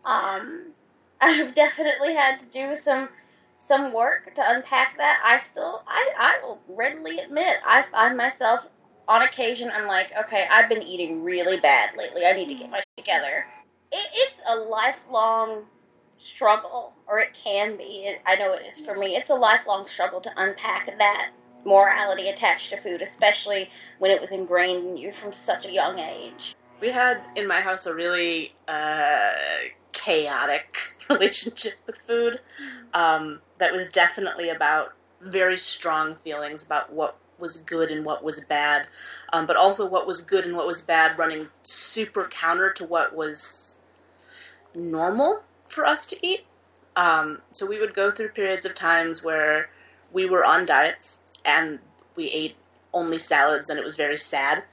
Um, 0.04 0.72
I've 1.20 1.54
definitely 1.56 2.14
had 2.14 2.38
to 2.38 2.50
do 2.50 2.76
some 2.76 3.08
some 3.58 3.92
work 3.92 4.34
to 4.36 4.42
unpack 4.46 4.96
that. 4.98 5.20
I 5.24 5.38
still, 5.38 5.82
I, 5.88 6.12
I 6.16 6.38
will 6.42 6.62
readily 6.68 7.18
admit, 7.18 7.56
I 7.66 7.82
find 7.82 8.16
myself 8.16 8.70
on 9.08 9.22
occasion, 9.22 9.70
I'm 9.74 9.86
like, 9.86 10.12
okay, 10.26 10.46
I've 10.50 10.68
been 10.68 10.82
eating 10.82 11.24
really 11.24 11.58
bad 11.58 11.96
lately. 11.96 12.26
I 12.26 12.32
need 12.32 12.48
to 12.48 12.54
get 12.54 12.70
my 12.70 12.78
shit 12.78 12.96
together. 12.98 13.46
It, 13.90 14.06
it's 14.12 14.40
a 14.46 14.56
lifelong 14.56 15.64
struggle, 16.18 16.94
or 17.06 17.18
it 17.18 17.32
can 17.32 17.76
be. 17.78 18.04
It, 18.04 18.20
I 18.26 18.36
know 18.36 18.52
it 18.52 18.66
is 18.66 18.84
for 18.84 18.94
me. 18.94 19.16
It's 19.16 19.30
a 19.30 19.34
lifelong 19.34 19.86
struggle 19.86 20.20
to 20.20 20.30
unpack 20.36 20.98
that 20.98 21.30
morality 21.64 22.28
attached 22.28 22.70
to 22.70 22.76
food, 22.76 23.00
especially 23.00 23.70
when 23.98 24.10
it 24.10 24.20
was 24.20 24.30
ingrained 24.30 24.86
in 24.86 24.96
you 24.98 25.10
from 25.10 25.32
such 25.32 25.66
a 25.66 25.72
young 25.72 25.98
age. 25.98 26.54
We 26.80 26.90
had 26.90 27.22
in 27.34 27.48
my 27.48 27.60
house 27.60 27.86
a 27.86 27.94
really 27.94 28.54
uh, 28.68 29.32
chaotic 29.92 30.76
relationship 31.08 31.74
with 31.86 31.96
food 31.96 32.40
um, 32.92 33.40
that 33.58 33.72
was 33.72 33.90
definitely 33.90 34.50
about 34.50 34.92
very 35.20 35.56
strong 35.56 36.14
feelings 36.14 36.66
about 36.66 36.92
what 36.92 37.18
was 37.38 37.60
good 37.60 37.90
and 37.90 38.04
what 38.04 38.24
was 38.24 38.44
bad, 38.44 38.86
um, 39.32 39.46
but 39.46 39.56
also 39.56 39.88
what 39.88 40.06
was 40.06 40.24
good 40.24 40.44
and 40.44 40.56
what 40.56 40.66
was 40.66 40.84
bad 40.84 41.18
running 41.18 41.48
super 41.62 42.28
counter 42.28 42.72
to 42.72 42.84
what 42.84 43.14
was 43.14 43.80
normal 44.74 45.42
for 45.66 45.86
us 45.86 46.06
to 46.06 46.26
eat. 46.26 46.44
Um, 46.96 47.42
so 47.52 47.66
we 47.66 47.78
would 47.78 47.94
go 47.94 48.10
through 48.10 48.30
periods 48.30 48.66
of 48.66 48.74
times 48.74 49.24
where 49.24 49.70
we 50.12 50.26
were 50.26 50.44
on 50.44 50.66
diets 50.66 51.30
and 51.44 51.78
we 52.16 52.26
ate 52.26 52.56
only 52.92 53.18
salads 53.18 53.70
and 53.70 53.78
it 53.78 53.84
was 53.84 53.96
very 53.96 54.16
sad. 54.16 54.64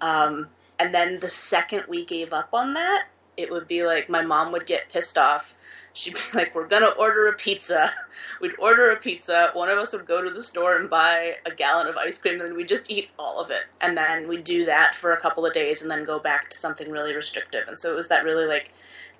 Um, 0.00 0.48
and 0.78 0.94
then 0.94 1.20
the 1.20 1.28
second 1.28 1.84
we 1.88 2.04
gave 2.04 2.32
up 2.32 2.50
on 2.52 2.74
that, 2.74 3.06
it 3.36 3.50
would 3.50 3.68
be 3.68 3.84
like 3.84 4.08
my 4.08 4.22
mom 4.22 4.52
would 4.52 4.66
get 4.66 4.92
pissed 4.92 5.18
off. 5.18 5.58
She'd 5.94 6.14
be 6.14 6.20
like, 6.34 6.54
We're 6.54 6.68
gonna 6.68 6.88
order 6.88 7.26
a 7.28 7.34
pizza. 7.34 7.92
We'd 8.40 8.54
order 8.58 8.90
a 8.90 8.96
pizza. 8.96 9.50
One 9.54 9.68
of 9.68 9.78
us 9.78 9.92
would 9.92 10.06
go 10.06 10.24
to 10.24 10.30
the 10.30 10.42
store 10.42 10.76
and 10.76 10.88
buy 10.88 11.36
a 11.46 11.50
gallon 11.50 11.86
of 11.86 11.96
ice 11.96 12.20
cream, 12.20 12.40
and 12.40 12.48
then 12.48 12.56
we'd 12.56 12.68
just 12.68 12.90
eat 12.90 13.10
all 13.18 13.40
of 13.40 13.50
it. 13.50 13.64
And 13.80 13.96
then 13.96 14.28
we'd 14.28 14.44
do 14.44 14.64
that 14.64 14.94
for 14.94 15.12
a 15.12 15.20
couple 15.20 15.46
of 15.46 15.54
days 15.54 15.82
and 15.82 15.90
then 15.90 16.04
go 16.04 16.18
back 16.18 16.50
to 16.50 16.56
something 16.56 16.90
really 16.90 17.14
restrictive. 17.14 17.68
And 17.68 17.78
so 17.78 17.92
it 17.92 17.96
was 17.96 18.08
that 18.08 18.24
really 18.24 18.46
like 18.46 18.72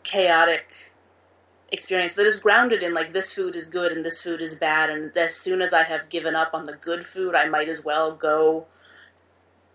chaotic 0.02 0.92
experience 1.73 2.16
that 2.16 2.26
is 2.26 2.42
grounded 2.42 2.83
in 2.83 2.92
like 2.92 3.12
this 3.12 3.35
food 3.35 3.57
is 3.57 3.71
good 3.71 3.92
and 3.92 4.04
this 4.04 4.23
food 4.23 4.42
is 4.42 4.59
bad 4.59 4.90
and 4.90 5.16
as 5.16 5.35
soon 5.35 5.62
as 5.62 5.73
i 5.73 5.83
have 5.83 6.11
given 6.11 6.37
up 6.37 6.52
on 6.52 6.64
the 6.64 6.76
good 6.76 7.04
food 7.04 7.35
i 7.35 7.49
might 7.49 7.66
as 7.66 7.83
well 7.83 8.14
go 8.14 8.66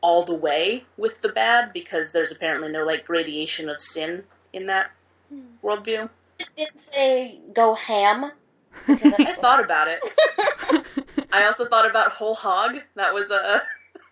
all 0.08 0.24
the 0.24 0.34
way 0.34 0.86
with 0.96 1.22
the 1.22 1.28
bad 1.28 1.74
because 1.74 2.14
there's 2.14 2.34
apparently 2.34 2.72
no 2.72 2.86
like 2.86 3.06
gradation 3.06 3.68
of 3.68 3.82
sin 3.82 4.24
in 4.54 4.66
that 4.66 4.90
hmm. 5.28 5.42
worldview. 5.62 6.10
It 6.40 6.48
didn't 6.56 6.80
say 6.80 7.42
go 7.54 7.76
ham. 7.76 8.32
i 8.88 9.34
thought 9.34 9.62
about 9.62 9.90
it. 9.90 10.00
I 11.34 11.44
also 11.44 11.66
thought 11.66 11.90
about 11.90 12.14
whole 12.14 12.36
hog. 12.36 12.78
That 12.96 13.14
was 13.14 13.32
a 13.32 13.64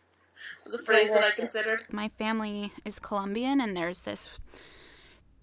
was 0.66 0.74
a 0.74 0.84
phrase 0.84 1.14
that 1.14 1.24
i 1.24 1.32
considered. 1.32 1.84
My 1.90 2.10
family 2.10 2.72
is 2.84 3.00
Colombian 3.00 3.62
and 3.62 3.78
there's 3.78 4.04
this 4.04 4.28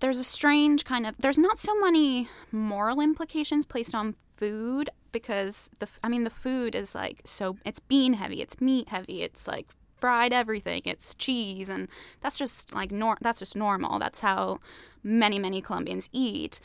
there's 0.01 0.19
a 0.19 0.25
strange 0.25 0.85
kind 0.85 1.07
of 1.07 1.15
there's 1.19 1.39
not 1.39 1.59
so 1.59 1.75
many 1.81 2.29
moral 2.51 3.01
implications 3.01 3.65
placed 3.65 3.95
on 3.95 4.17
food 4.37 4.91
because 5.13 5.71
the 5.79 5.89
I 6.05 6.11
mean 6.11 6.25
the 6.25 6.37
food 6.45 6.75
is 6.75 6.95
like 6.95 7.23
so 7.25 7.57
it's 7.65 7.81
bean 7.81 8.13
heavy, 8.15 8.43
it's 8.43 8.61
meat 8.61 8.91
heavy, 8.91 9.23
it's 9.23 9.49
like 9.49 9.69
fried 10.03 10.33
everything, 10.33 10.83
it's 10.85 11.15
cheese 11.15 11.69
and 11.69 11.87
that's 12.21 12.37
just 12.37 12.75
like 12.75 12.91
nor 12.91 13.17
that's 13.21 13.39
just 13.39 13.55
normal. 13.55 14.01
That's 14.01 14.19
how 14.19 14.59
many 15.05 15.39
many 15.39 15.61
Colombians 15.61 16.11
eat. 16.13 16.59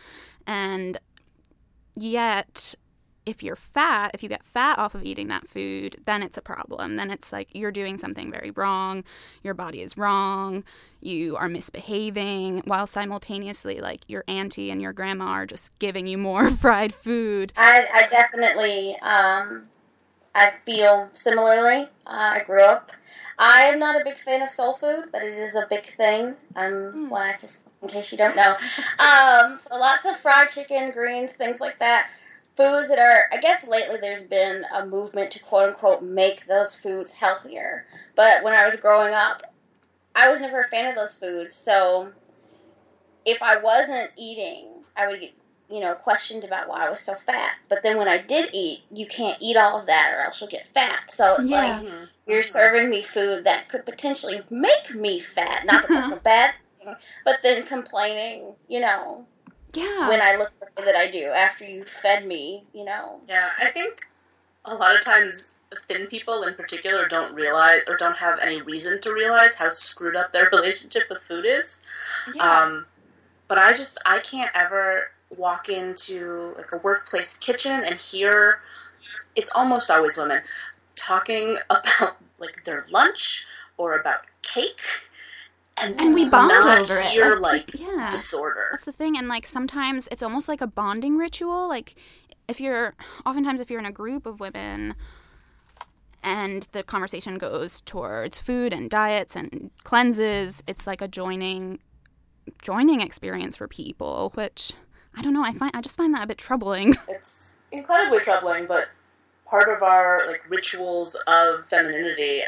And 0.48 1.00
yet 1.96 2.74
if 3.28 3.44
you're 3.44 3.58
fat, 3.58 4.10
if 4.16 4.24
you 4.24 4.30
get 4.30 4.44
fat 4.44 4.80
off 4.80 4.96
of 4.96 5.04
eating 5.04 5.28
that 5.28 5.48
food, 5.48 5.98
then 6.06 6.24
it's 6.24 6.36
a 6.38 6.42
problem. 6.42 6.96
Then 6.96 7.12
it's 7.12 7.32
like 7.32 7.50
you're 7.54 7.72
doing 7.72 7.98
something 7.98 8.32
very 8.32 8.50
wrong. 8.50 9.04
Your 9.44 9.54
body 9.54 9.82
is 9.82 9.98
wrong. 9.98 10.64
You 11.00 11.36
are 11.36 11.48
misbehaving 11.48 12.64
while 12.66 12.88
simultaneously, 12.88 13.82
like 13.82 14.02
your 14.08 14.24
auntie 14.28 14.72
and 14.72 14.82
your 14.82 14.94
grandma 14.94 15.26
are 15.26 15.46
just 15.46 15.78
giving 15.78 16.08
you 16.08 16.18
more 16.18 16.50
fried 16.64 16.96
food. 16.96 17.54
I, 17.56 17.86
I 17.94 18.08
definitely, 18.08 18.96
um, 19.02 19.68
I 20.38 20.52
feel 20.52 21.10
similarly. 21.14 21.90
Uh, 22.06 22.36
I 22.36 22.44
grew 22.46 22.62
up. 22.62 22.92
I 23.40 23.64
am 23.64 23.80
not 23.80 24.00
a 24.00 24.04
big 24.04 24.20
fan 24.20 24.44
of 24.44 24.52
soul 24.52 24.76
food, 24.76 25.06
but 25.12 25.24
it 25.24 25.34
is 25.34 25.56
a 25.56 25.66
big 25.68 25.88
thing. 25.88 26.36
I'm 26.56 27.10
black, 27.10 27.44
if, 27.44 27.58
in 27.82 27.90
case 27.90 28.12
you 28.12 28.20
don't 28.20 28.36
know. 28.36 28.56
Um, 29.00 29.58
so 29.58 29.78
lots 29.78 30.06
of 30.06 30.18
fried 30.18 30.50
chicken, 30.50 30.92
greens, 30.92 31.32
things 31.32 31.60
like 31.60 31.80
that. 31.80 32.10
Foods 32.56 32.90
that 32.90 33.00
are, 33.00 33.28
I 33.32 33.42
guess 33.42 33.68
lately 33.68 33.98
there's 34.00 34.28
been 34.28 34.64
a 34.74 34.86
movement 34.86 35.32
to 35.32 35.44
quote 35.44 35.70
unquote 35.70 36.04
make 36.04 36.46
those 36.46 36.80
foods 36.80 37.18
healthier. 37.18 37.86
But 38.16 38.44
when 38.44 38.54
I 38.54 38.68
was 38.68 38.80
growing 38.80 39.16
up, 39.16 39.42
I 40.16 40.30
was 40.32 40.42
never 40.42 40.62
a 40.62 40.68
fan 40.68 40.88
of 40.88 40.96
those 40.96 41.18
foods. 41.18 41.56
So 41.56 42.12
if 43.26 43.42
I 43.42 43.58
wasn't 43.58 44.12
eating, 44.16 44.68
I 44.96 45.08
would 45.08 45.20
get 45.20 45.34
you 45.70 45.80
know, 45.80 45.94
questioned 45.96 46.44
about 46.44 46.68
why 46.70 46.86
I 46.86 46.90
was 46.90 47.02
so 47.02 47.14
fat. 47.16 47.56
But 47.70 47.84
then 47.84 47.98
when 47.98 48.08
I 48.08 48.20
did 48.20 48.50
eat, 48.54 48.84
you 48.92 49.06
can't 49.08 49.38
eat 49.42 49.58
all 49.58 49.80
of 49.80 49.86
that 49.88 50.14
or 50.16 50.22
else 50.22 50.40
you'll 50.40 50.50
get 50.50 50.68
fat. 50.68 51.12
So 51.12 51.36
it's 51.38 51.50
Yeah. 51.50 51.80
like 51.82 51.92
you're 52.26 52.44
serving 52.44 52.90
me 52.90 53.04
food 53.04 53.44
that 53.44 53.68
could 53.70 53.86
potentially 53.86 54.42
make 54.50 54.94
me 54.96 55.20
fat. 55.20 55.66
Not 55.66 55.82
that 55.84 55.90
that's 55.90 56.18
a 56.18 56.22
bad 56.24 56.54
thing, 56.84 56.96
but 57.26 57.40
then 57.44 57.64
complaining, 57.64 58.56
you 58.68 58.80
know, 58.80 59.26
Yeah. 59.74 60.08
when 60.08 60.22
I 60.22 60.36
look 60.36 60.52
the 60.60 60.68
way 60.78 60.86
that 60.86 60.96
I 60.96 61.12
do 61.12 61.26
after 61.28 61.66
you 61.66 61.84
fed 61.86 62.26
me, 62.26 62.64
you 62.74 62.86
know. 62.86 63.22
Yeah, 63.28 63.50
I 63.60 63.66
think 63.68 64.08
a 64.64 64.76
lot 64.76 64.96
of 64.96 65.04
times 65.04 65.60
thin 65.82 66.08
people 66.08 66.44
in 66.44 66.54
particular 66.56 67.08
don't 67.08 67.34
realize 67.36 67.84
or 67.90 67.98
don't 67.98 68.18
have 68.18 68.40
any 68.40 68.62
reason 68.62 69.02
to 69.02 69.14
realize 69.14 69.58
how 69.58 69.70
screwed 69.72 70.16
up 70.16 70.32
their 70.32 70.48
relationship 70.54 71.10
with 71.10 71.22
food 71.22 71.46
is. 71.46 71.86
yeah. 72.34 72.64
Um, 72.64 72.86
but 73.50 73.58
I 73.58 73.72
just 73.72 73.98
I 74.06 74.20
can't 74.20 74.52
ever 74.54 75.12
walk 75.36 75.70
into 75.70 76.54
like 76.58 76.72
a 76.72 76.78
workplace 76.78 77.38
kitchen 77.38 77.84
and 77.84 77.96
hear 77.96 78.60
it's 79.36 79.54
almost 79.56 79.92
always 79.92 80.18
women 80.18 80.42
talking 80.96 81.58
about 81.70 82.18
like 82.40 82.64
their 82.64 82.86
lunch 82.92 83.48
or 83.78 83.98
about 84.00 84.22
cake 84.42 84.80
and, 85.80 86.00
and 86.02 86.14
we 86.14 86.28
bond 86.28 86.52
over 86.52 86.96
it. 86.98 87.06
hear 87.06 87.24
That's- 87.36 87.42
like 87.42 87.80
yeah. 87.80 88.10
disorder. 88.10 88.68
That's 88.72 88.86
the 88.86 88.92
thing, 88.92 89.18
and 89.18 89.28
like 89.28 89.46
sometimes 89.46 90.08
it's 90.12 90.24
almost 90.24 90.48
like 90.50 90.62
a 90.62 90.68
bonding 90.68 91.18
ritual. 91.18 91.68
Like 91.68 91.96
if 92.48 92.60
you're, 92.60 92.96
oftentimes 93.26 93.62
if 93.62 93.70
you're 93.70 93.80
in 93.80 93.86
a 93.86 93.92
group 93.92 94.26
of 94.26 94.40
women, 94.40 94.96
and 96.24 96.68
the 96.72 96.84
conversation 96.84 97.38
goes 97.38 97.82
towards 97.82 98.38
food 98.38 98.74
and 98.74 98.90
diets 98.90 99.36
and 99.36 99.70
cleanses, 99.84 100.64
it's 100.68 100.88
like 100.88 101.02
a 101.02 101.08
joining, 101.08 101.80
joining 102.62 103.00
experience 103.02 103.56
for 103.56 103.68
people. 103.68 104.32
Which 104.34 104.74
I 105.18 105.22
don't 105.22 105.34
know. 105.34 105.44
I 105.44 105.52
find 105.52 105.72
I 105.74 105.82
just 105.82 105.98
find 105.98 106.14
that 106.14 106.24
a 106.24 106.28
bit 106.28 106.38
troubling. 106.38 106.94
it's 107.08 107.62
incredibly 107.72 108.20
troubling, 108.20 108.68
but 108.68 108.90
part 109.46 109.68
of 109.70 109.82
our 109.82 110.22
like 110.28 110.48
rituals 110.50 111.22
of 111.28 111.66
femininity 111.66 112.44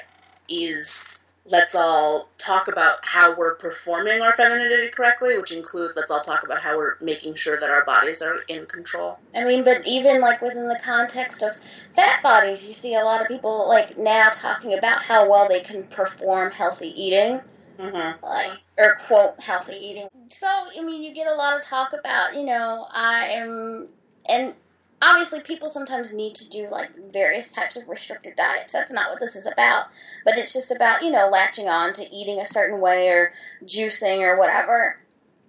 is 0.47 1.31
let's 1.45 1.75
all 1.75 2.29
talk 2.37 2.67
about 2.67 2.97
how 3.01 3.35
we're 3.35 3.55
performing 3.55 4.21
our 4.21 4.33
femininity 4.33 4.89
correctly, 4.89 5.37
which 5.37 5.55
includes 5.55 5.95
let's 5.95 6.11
all 6.11 6.21
talk 6.21 6.43
about 6.43 6.61
how 6.61 6.77
we're 6.77 6.95
making 7.01 7.33
sure 7.33 7.59
that 7.59 7.71
our 7.71 7.83
bodies 7.85 8.21
are 8.21 8.41
in 8.47 8.67
control. 8.67 9.17
I 9.33 9.45
mean, 9.45 9.63
but 9.63 9.85
even 9.87 10.21
like 10.21 10.41
within 10.41 10.67
the 10.67 10.79
context 10.83 11.41
of 11.41 11.55
fat 11.95 12.21
bodies, 12.21 12.67
you 12.67 12.75
see 12.75 12.93
a 12.93 13.03
lot 13.03 13.21
of 13.21 13.27
people 13.27 13.67
like 13.67 13.97
now 13.97 14.29
talking 14.29 14.77
about 14.77 15.01
how 15.01 15.27
well 15.27 15.47
they 15.47 15.61
can 15.61 15.83
perform 15.83 16.51
healthy 16.51 16.89
eating. 17.01 17.41
Mm-hmm. 17.79 18.23
like 18.25 18.59
or 18.77 18.97
quote 19.07 19.39
healthy 19.39 19.73
eating. 19.75 20.07
So 20.29 20.47
I 20.47 20.81
mean, 20.83 21.01
you 21.01 21.13
get 21.13 21.27
a 21.27 21.33
lot 21.33 21.57
of 21.57 21.65
talk 21.65 21.93
about 21.97 22.35
you 22.35 22.43
know 22.43 22.87
I 22.91 23.27
am 23.29 23.87
and 24.27 24.53
obviously 25.01 25.39
people 25.41 25.69
sometimes 25.69 26.13
need 26.13 26.35
to 26.35 26.49
do 26.49 26.67
like 26.69 26.89
various 27.13 27.51
types 27.53 27.77
of 27.77 27.87
restricted 27.87 28.35
diets. 28.35 28.73
That's 28.73 28.91
not 28.91 29.09
what 29.11 29.19
this 29.21 29.35
is 29.35 29.49
about, 29.51 29.85
but 30.25 30.37
it's 30.37 30.51
just 30.53 30.71
about 30.75 31.03
you 31.03 31.09
know 31.11 31.29
latching 31.29 31.67
on 31.69 31.93
to 31.93 32.13
eating 32.13 32.39
a 32.39 32.45
certain 32.45 32.81
way 32.81 33.07
or 33.07 33.31
juicing 33.63 34.19
or 34.19 34.37
whatever 34.37 34.99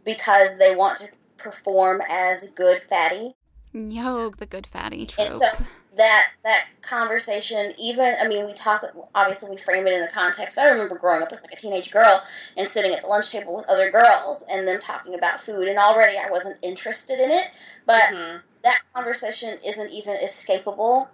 because 0.05 0.59
they 0.59 0.75
want 0.77 1.01
to 1.01 1.09
perform 1.37 2.01
as 2.09 2.51
good 2.51 2.81
fatty. 2.83 3.35
Yo, 3.73 4.31
the 4.31 4.47
good 4.47 4.67
fatty 4.67 5.09
And 5.19 5.31
trope. 5.31 5.43
so 5.43 5.65
that 6.01 6.31
that 6.45 6.65
conversation, 6.81 7.75
even 7.79 8.15
I 8.19 8.27
mean, 8.27 8.47
we 8.47 8.55
talk 8.55 8.83
obviously 9.15 9.51
we 9.51 9.59
frame 9.59 9.87
it 9.87 9.93
in 9.93 10.01
the 10.01 10.09
context. 10.09 10.59
I 10.59 10.71
remember 10.71 10.97
growing 10.97 11.23
up 11.23 11.31
as 11.31 11.43
like 11.43 11.53
a 11.53 11.57
teenage 11.57 11.93
girl 11.93 12.23
and 12.57 12.67
sitting 12.67 12.95
at 12.95 13.03
the 13.03 13.09
lunch 13.09 13.31
table 13.31 13.55
with 13.55 13.67
other 13.69 13.91
girls 13.91 14.47
and 14.51 14.67
them 14.67 14.81
talking 14.81 15.15
about 15.15 15.41
food, 15.43 15.69
and 15.69 15.79
already 15.79 16.17
I 16.17 16.31
wasn't 16.31 16.57
interested 16.63 17.21
in 17.21 17.31
it. 17.31 17.49
But 17.87 18.05
Mm-hmm. 18.15 18.39
that 18.65 18.81
conversation 18.95 19.59
isn't 19.65 19.91
even 19.93 20.17
escapable. 20.17 21.09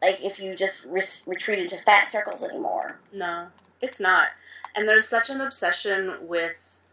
Like 0.00 0.24
if 0.24 0.40
you 0.40 0.56
just 0.56 0.86
re- 0.86 1.02
retreat 1.26 1.58
into 1.58 1.76
fat 1.76 2.08
circles 2.08 2.42
anymore. 2.48 2.98
No, 3.12 3.48
it's 3.82 4.00
not. 4.00 4.28
And 4.74 4.88
there's 4.88 5.06
such 5.06 5.28
an 5.28 5.42
obsession 5.42 6.14
with 6.22 6.84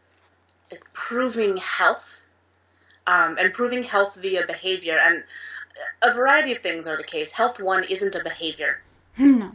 improving 0.69 1.57
health, 1.57 2.29
um, 3.07 3.37
improving 3.37 3.83
health 3.83 4.19
via 4.21 4.45
behavior, 4.45 4.99
and 5.01 5.23
a 6.01 6.13
variety 6.13 6.51
of 6.51 6.59
things 6.59 6.87
are 6.87 6.97
the 6.97 7.03
case. 7.03 7.35
Health 7.35 7.61
one 7.61 7.83
isn't 7.83 8.15
a 8.15 8.23
behavior. 8.23 8.81
no. 9.17 9.51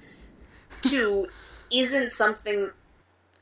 Two 0.82 1.28
isn't 1.70 2.10
something 2.10 2.70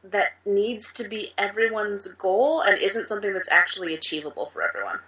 that 0.05 0.37
needs 0.45 0.93
to 0.95 1.09
be 1.09 1.29
everyone's 1.37 2.13
goal 2.13 2.63
and 2.63 2.81
isn't 2.81 3.09
something 3.09 3.33
that's 3.33 3.51
actually 3.51 3.95
achievable 3.95 4.47
for 4.47 4.63
everyone. 4.63 4.99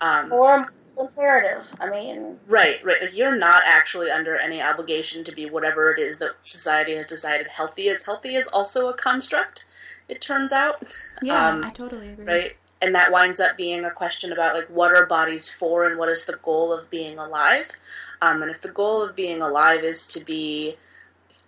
Um, 0.00 0.32
or 0.32 0.72
imperative. 0.98 1.74
I 1.80 1.90
mean, 1.90 2.38
right, 2.46 2.82
right. 2.84 3.00
Like 3.00 3.16
you're 3.16 3.36
not 3.36 3.62
actually 3.66 4.10
under 4.10 4.36
any 4.36 4.62
obligation 4.62 5.24
to 5.24 5.34
be 5.34 5.48
whatever 5.48 5.92
it 5.92 5.98
is 5.98 6.18
that 6.18 6.32
society 6.44 6.94
has 6.96 7.06
decided 7.06 7.48
healthy 7.48 7.82
is. 7.88 8.04
Healthy 8.06 8.34
is 8.34 8.48
also 8.48 8.88
a 8.88 8.94
construct. 8.94 9.66
It 10.08 10.20
turns 10.20 10.52
out. 10.52 10.82
Yeah, 11.22 11.48
Um, 11.48 11.64
I 11.64 11.70
totally 11.70 12.10
agree. 12.10 12.24
right 12.24 12.56
and 12.80 12.94
that 12.94 13.12
winds 13.12 13.40
up 13.40 13.56
being 13.56 13.84
a 13.84 13.90
question 13.90 14.32
about 14.32 14.54
like 14.54 14.66
what 14.66 14.94
are 14.94 15.06
bodies 15.06 15.52
for 15.52 15.86
and 15.86 15.98
what 15.98 16.08
is 16.08 16.26
the 16.26 16.38
goal 16.42 16.72
of 16.72 16.90
being 16.90 17.18
alive? 17.18 17.80
Um, 18.20 18.42
and 18.42 18.50
if 18.50 18.62
the 18.62 18.72
goal 18.72 19.02
of 19.02 19.16
being 19.16 19.40
alive 19.40 19.82
is 19.82 20.08
to 20.08 20.24
be 20.24 20.76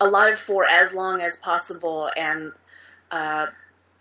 alive 0.00 0.38
for 0.38 0.64
as 0.64 0.94
long 0.94 1.20
as 1.20 1.40
possible 1.40 2.10
and 2.16 2.52
uh, 3.10 3.46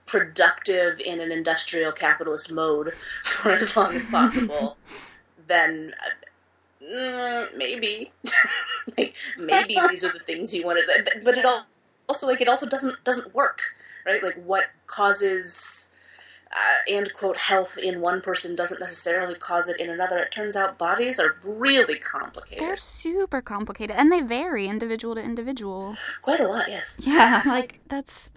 productive 0.06 1.00
in 1.00 1.20
an 1.20 1.32
industrial 1.32 1.92
capitalist 1.92 2.52
mode 2.52 2.94
for 3.24 3.52
as 3.52 3.76
long 3.76 3.96
as 3.96 4.10
possible 4.10 4.78
then 5.48 5.94
uh, 6.82 6.86
mm, 6.86 7.58
maybe. 7.58 8.12
Like, 8.98 9.16
maybe 9.38 9.76
these 9.90 10.06
are 10.06 10.14
the 10.14 10.20
things 10.20 10.56
you 10.56 10.66
wanted 10.66 10.86
but 11.22 11.38
it 11.38 11.44
all 11.44 11.66
also 12.08 12.26
like 12.26 12.40
it 12.40 12.48
also 12.48 12.70
doesn't 12.70 13.04
doesn't 13.04 13.36
work 13.36 13.76
right? 14.08 14.24
Like 14.24 14.42
what 14.46 14.64
causes 14.88 15.92
uh, 16.52 16.92
and 16.92 17.14
quote 17.14 17.38
health 17.38 17.78
in 17.78 18.02
one 18.02 18.22
person 18.22 18.56
doesn't 18.56 18.80
necessarily 18.80 19.36
cause 19.36 19.68
it 19.70 19.80
in 19.80 19.90
another. 19.90 20.18
It 20.20 20.32
turns 20.32 20.56
out 20.56 20.78
bodies 20.78 21.20
are 21.20 21.38
really 21.44 22.00
complicated. 22.00 22.60
They're 22.64 22.76
super 22.76 23.42
complicated 23.42 23.96
and 23.98 24.12
they 24.12 24.22
vary 24.22 24.68
individual 24.68 25.16
to 25.16 25.22
individual. 25.22 25.96
Quite 26.22 26.40
a 26.40 26.48
lot, 26.48 26.68
yes. 26.70 27.02
Yeah, 27.04 27.42
like 27.46 27.80
that's 27.88 28.32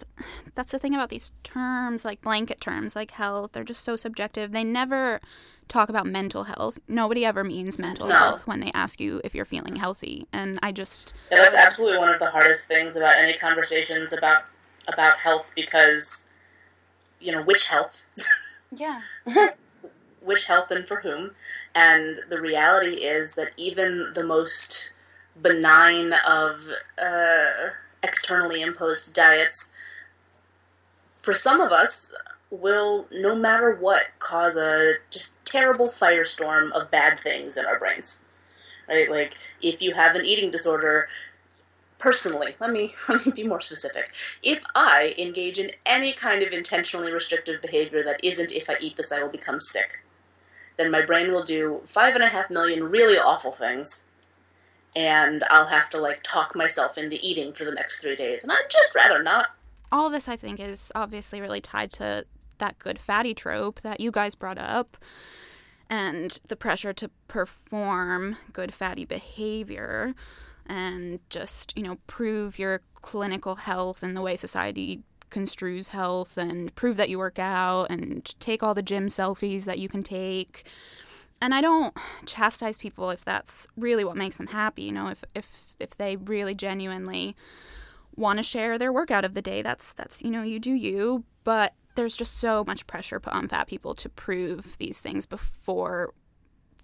that's 0.55 0.71
the 0.71 0.79
thing 0.79 0.93
about 0.93 1.09
these 1.09 1.31
terms, 1.43 2.03
like 2.05 2.21
blanket 2.21 2.59
terms 2.61 2.95
like 2.95 3.11
health, 3.11 3.53
they're 3.53 3.63
just 3.63 3.83
so 3.83 3.95
subjective. 3.95 4.51
They 4.51 4.63
never 4.63 5.19
talk 5.67 5.87
about 5.87 6.05
mental 6.05 6.43
health. 6.43 6.79
Nobody 6.89 7.23
ever 7.23 7.45
means 7.45 7.79
mental 7.79 8.07
No. 8.09 8.15
health 8.15 8.45
when 8.45 8.59
they 8.59 8.71
ask 8.73 8.99
you 8.99 9.21
if 9.23 9.33
you're 9.33 9.45
feeling 9.45 9.77
healthy. 9.77 10.27
And 10.33 10.59
I 10.61 10.73
just 10.73 11.13
Yeah, 11.31 11.37
that's 11.37 11.55
absolutely 11.55 11.99
one 11.99 12.13
of 12.13 12.19
the 12.19 12.29
hardest 12.29 12.67
things 12.67 12.97
about 12.97 13.13
any 13.17 13.37
conversations 13.37 14.11
about 14.11 14.43
about 14.87 15.19
health 15.19 15.51
because 15.55 16.27
you 17.21 17.31
know 17.31 17.43
which 17.43 17.67
health, 17.67 18.09
Yeah. 18.75 19.01
which 20.21 20.47
health 20.47 20.71
and 20.71 20.87
for 20.87 21.01
whom, 21.01 21.31
and 21.73 22.19
the 22.29 22.41
reality 22.41 23.03
is 23.05 23.35
that 23.35 23.51
even 23.57 24.11
the 24.13 24.25
most 24.25 24.93
benign 25.41 26.13
of 26.27 26.69
uh, 27.01 27.69
externally 28.03 28.61
imposed 28.61 29.13
diets, 29.15 29.73
for 31.21 31.33
some 31.33 31.61
of 31.61 31.71
us, 31.71 32.13
will 32.49 33.07
no 33.11 33.35
matter 33.35 33.73
what 33.73 34.03
cause 34.19 34.57
a 34.57 34.95
just 35.09 35.43
terrible 35.45 35.87
firestorm 35.87 36.71
of 36.73 36.91
bad 36.91 37.19
things 37.19 37.57
in 37.57 37.65
our 37.65 37.79
brains. 37.79 38.25
Right? 38.89 39.09
Like 39.09 39.37
if 39.61 39.81
you 39.81 39.93
have 39.93 40.15
an 40.15 40.25
eating 40.25 40.51
disorder, 40.51 41.07
personally, 42.01 42.55
let 42.59 42.71
me 42.71 42.93
let 43.09 43.25
me 43.25 43.31
be 43.31 43.47
more 43.47 43.61
specific. 43.61 44.11
If 44.43 44.61
I 44.75 45.15
engage 45.17 45.57
in 45.57 45.71
any 45.85 46.11
kind 46.11 46.43
of 46.43 46.51
intentionally 46.51 47.13
restrictive 47.13 47.61
behavior 47.61 48.03
that 48.03 48.19
isn't 48.23 48.51
if 48.51 48.69
I 48.69 48.75
eat 48.81 48.97
this 48.97 49.11
I 49.11 49.21
will 49.23 49.29
become 49.29 49.61
sick, 49.61 50.03
then 50.77 50.91
my 50.91 51.05
brain 51.05 51.31
will 51.31 51.43
do 51.43 51.81
five 51.85 52.15
and 52.15 52.23
a 52.23 52.27
half 52.27 52.49
million 52.49 52.83
really 52.85 53.17
awful 53.17 53.51
things, 53.51 54.11
and 54.95 55.43
I'll 55.49 55.67
have 55.67 55.89
to 55.91 56.01
like 56.01 56.23
talk 56.23 56.55
myself 56.55 56.97
into 56.97 57.17
eating 57.21 57.53
for 57.53 57.63
the 57.63 57.71
next 57.71 58.01
three 58.01 58.15
days, 58.15 58.43
and 58.43 58.51
I'd 58.51 58.69
just 58.69 58.93
rather 58.95 59.23
not. 59.23 59.51
all 59.91 60.09
this 60.09 60.27
I 60.27 60.35
think 60.35 60.59
is 60.59 60.91
obviously 60.95 61.39
really 61.39 61.61
tied 61.61 61.91
to 61.91 62.25
that 62.57 62.79
good 62.79 62.99
fatty 62.99 63.33
trope 63.33 63.81
that 63.81 63.99
you 63.99 64.11
guys 64.11 64.35
brought 64.35 64.57
up 64.57 64.97
and 65.89 66.39
the 66.47 66.55
pressure 66.55 66.93
to 66.93 67.09
perform 67.27 68.37
good 68.53 68.73
fatty 68.73 69.03
behavior 69.03 70.15
and 70.67 71.19
just, 71.29 71.75
you 71.77 71.83
know, 71.83 71.97
prove 72.07 72.59
your 72.59 72.81
clinical 72.95 73.55
health 73.55 74.03
and 74.03 74.15
the 74.15 74.21
way 74.21 74.35
society 74.35 75.03
construes 75.29 75.89
health 75.89 76.37
and 76.37 76.73
prove 76.75 76.97
that 76.97 77.09
you 77.09 77.17
work 77.17 77.39
out 77.39 77.89
and 77.89 78.39
take 78.39 78.61
all 78.61 78.73
the 78.73 78.81
gym 78.81 79.07
selfies 79.07 79.65
that 79.65 79.79
you 79.79 79.89
can 79.89 80.03
take. 80.03 80.67
And 81.41 81.55
I 81.55 81.61
don't 81.61 81.95
chastise 82.25 82.77
people 82.77 83.09
if 83.09 83.25
that's 83.25 83.67
really 83.75 84.03
what 84.03 84.15
makes 84.15 84.37
them 84.37 84.47
happy, 84.47 84.83
you 84.83 84.91
know, 84.91 85.07
if 85.07 85.23
if 85.33 85.75
if 85.79 85.97
they 85.97 86.15
really 86.15 86.53
genuinely 86.53 87.35
want 88.15 88.37
to 88.37 88.43
share 88.43 88.77
their 88.77 88.93
workout 88.93 89.25
of 89.25 89.33
the 89.33 89.41
day. 89.41 89.63
That's 89.63 89.93
that's 89.93 90.21
you 90.21 90.29
know 90.29 90.43
you 90.43 90.59
do 90.59 90.71
you, 90.71 91.23
but 91.43 91.73
there's 91.95 92.15
just 92.15 92.37
so 92.37 92.63
much 92.65 92.85
pressure 92.85 93.19
put 93.19 93.33
on 93.33 93.47
fat 93.47 93.67
people 93.67 93.95
to 93.95 94.09
prove 94.09 94.77
these 94.77 95.01
things 95.01 95.25
before 95.25 96.13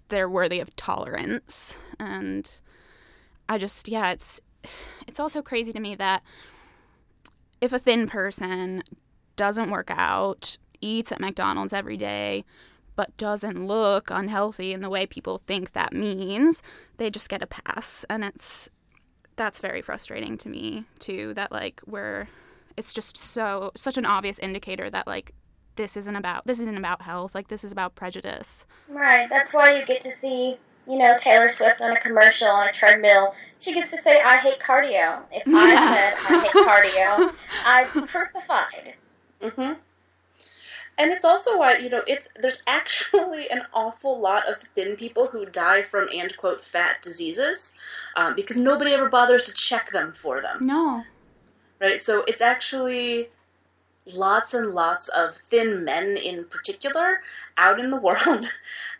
they're 0.08 0.28
worthy 0.28 0.58
of 0.58 0.74
tolerance. 0.74 1.78
And 2.00 2.50
I 3.48 3.58
just 3.58 3.88
yeah, 3.88 4.10
it's 4.12 4.40
it's 5.06 5.20
also 5.20 5.42
crazy 5.42 5.72
to 5.72 5.80
me 5.80 5.94
that 5.96 6.22
if 7.60 7.72
a 7.72 7.78
thin 7.78 8.06
person 8.06 8.82
doesn't 9.36 9.70
work 9.70 9.90
out, 9.90 10.58
eats 10.80 11.12
at 11.12 11.20
McDonald's 11.20 11.72
every 11.72 11.96
day, 11.96 12.44
but 12.96 13.16
doesn't 13.16 13.66
look 13.66 14.10
unhealthy 14.10 14.72
in 14.72 14.80
the 14.80 14.90
way 14.90 15.06
people 15.06 15.38
think 15.38 15.72
that 15.72 15.92
means, 15.92 16.62
they 16.96 17.10
just 17.10 17.28
get 17.28 17.42
a 17.42 17.46
pass. 17.46 18.04
And 18.10 18.24
it's 18.24 18.68
that's 19.36 19.60
very 19.60 19.80
frustrating 19.80 20.36
to 20.36 20.48
me 20.48 20.84
too 20.98 21.32
that 21.34 21.52
like 21.52 21.80
we're 21.86 22.26
it's 22.76 22.92
just 22.92 23.16
so 23.16 23.70
such 23.76 23.96
an 23.96 24.04
obvious 24.04 24.38
indicator 24.40 24.90
that 24.90 25.06
like 25.06 25.32
this 25.76 25.96
isn't 25.96 26.16
about 26.16 26.44
this 26.44 26.58
isn't 26.58 26.76
about 26.76 27.02
health 27.02 27.36
like 27.36 27.46
this 27.46 27.62
is 27.62 27.70
about 27.70 27.94
prejudice 27.94 28.66
right. 28.88 29.28
That's 29.30 29.54
why 29.54 29.78
you 29.78 29.86
get 29.86 30.02
to 30.02 30.10
see, 30.10 30.56
you 30.88 30.98
know, 30.98 31.16
Taylor 31.18 31.48
Swift 31.48 31.80
on 31.80 31.96
a 31.96 32.00
commercial 32.00 32.48
on 32.48 32.68
a 32.68 32.72
treadmill. 32.72 33.34
She 33.60 33.74
gets 33.74 33.90
to 33.90 33.98
say, 33.98 34.20
"I 34.20 34.36
hate 34.36 34.58
cardio." 34.58 35.22
If 35.32 35.42
I 35.46 35.74
said 35.74 36.14
I 36.28 36.40
hate 36.42 36.52
cardio, 36.52 37.34
I'd 37.66 37.92
be 37.94 38.02
crucified. 38.02 38.94
Mm-hmm. 39.42 39.74
And 41.00 41.12
it's 41.12 41.24
also 41.24 41.58
why 41.58 41.76
you 41.76 41.90
know 41.90 42.02
it's 42.06 42.32
there's 42.40 42.62
actually 42.66 43.48
an 43.50 43.62
awful 43.72 44.18
lot 44.18 44.48
of 44.48 44.60
thin 44.60 44.96
people 44.96 45.28
who 45.28 45.46
die 45.46 45.82
from 45.82 46.08
and 46.12 46.36
quote 46.36 46.64
fat 46.64 47.02
diseases 47.02 47.78
um, 48.16 48.34
because 48.34 48.56
nobody 48.56 48.92
ever 48.92 49.08
bothers 49.08 49.44
to 49.46 49.52
check 49.52 49.90
them 49.90 50.12
for 50.12 50.40
them. 50.40 50.58
no 50.66 51.04
right? 51.80 52.00
So 52.00 52.24
it's 52.26 52.42
actually 52.42 53.28
lots 54.06 54.54
and 54.54 54.70
lots 54.70 55.08
of 55.08 55.34
thin 55.34 55.84
men 55.84 56.16
in 56.16 56.44
particular 56.44 57.22
out 57.56 57.78
in 57.78 57.90
the 57.90 58.00
world, 58.00 58.44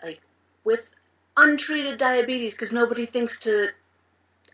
like 0.03 0.21
with 0.65 0.95
untreated 1.39 1.99
diabetes 1.99 2.55
because 2.55 2.75
nobody 2.75 3.07
thinks 3.07 3.41
to 3.41 3.69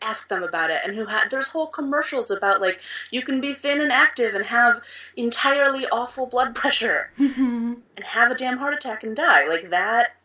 ask 0.02 0.28
them 0.28 0.42
about 0.42 0.70
it. 0.70 0.80
And 0.84 0.94
who 0.96 1.06
ha- 1.06 1.26
there's 1.30 1.50
whole 1.50 1.66
commercials 1.66 2.30
about 2.30 2.60
like 2.60 2.80
you 3.10 3.22
can 3.22 3.40
be 3.40 3.54
thin 3.54 3.80
and 3.80 3.90
active 3.90 4.34
and 4.34 4.44
have 4.46 4.82
entirely 5.16 5.86
awful 5.86 6.26
blood 6.26 6.54
pressure 6.62 7.10
mm-hmm. 7.18 7.74
and 7.96 8.06
have 8.06 8.30
a 8.30 8.34
damn 8.34 8.58
heart 8.58 8.74
attack 8.74 9.02
and 9.02 9.16
die. 9.16 9.46
Like 9.46 9.70
that 9.70 10.16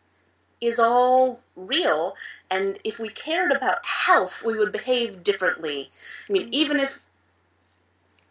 is 0.60 0.78
all 0.78 1.40
real. 1.56 2.14
And 2.50 2.78
if 2.84 2.98
we 2.98 3.08
cared 3.08 3.52
about 3.52 3.86
health 3.86 4.42
we 4.46 4.58
would 4.58 4.72
behave 4.72 5.24
differently. 5.24 5.90
I 6.28 6.32
mean 6.32 6.42
mm-hmm. 6.42 6.54
even 6.54 6.80
if 6.80 7.04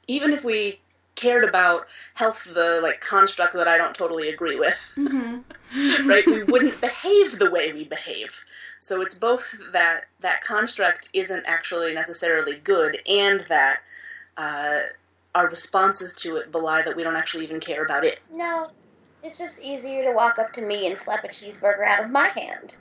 even 0.08 0.32
if 0.32 0.44
we 0.44 0.80
cared 1.19 1.43
about 1.43 1.86
health 2.15 2.41
the 2.53 2.79
like 2.82 3.01
construct 3.01 3.53
that 3.53 3.67
i 3.67 3.77
don't 3.77 3.95
totally 3.95 4.29
agree 4.29 4.58
with 4.58 4.93
right 6.05 6.25
we 6.27 6.43
wouldn't 6.43 6.79
behave 6.82 7.38
the 7.39 7.51
way 7.51 7.73
we 7.73 7.84
behave 7.84 8.45
so 8.79 9.01
it's 9.01 9.17
both 9.19 9.60
that 9.73 10.05
that 10.19 10.41
construct 10.43 11.10
isn't 11.13 11.43
actually 11.45 11.93
necessarily 11.93 12.58
good 12.60 12.93
and 13.08 13.41
that 13.41 13.79
uh, 14.38 14.79
our 15.36 15.49
responses 15.49 16.15
to 16.15 16.38
it 16.38 16.51
belie 16.51 16.82
that 16.82 16.95
we 16.95 17.03
don't 17.03 17.17
actually 17.17 17.43
even 17.43 17.60
care 17.60 17.84
about 17.84 18.03
it 18.05 18.19
No, 18.34 18.69
it's 19.23 19.38
just 19.38 19.62
easier 19.62 20.03
to 20.05 20.13
walk 20.13 20.39
up 20.39 20.53
to 20.53 20.62
me 20.62 20.88
and 20.88 20.97
slap 20.97 21.23
a 21.25 21.27
cheeseburger 21.27 21.86
out 21.86 22.03
of 22.05 22.10
my 22.10 22.27
hand. 22.29 22.77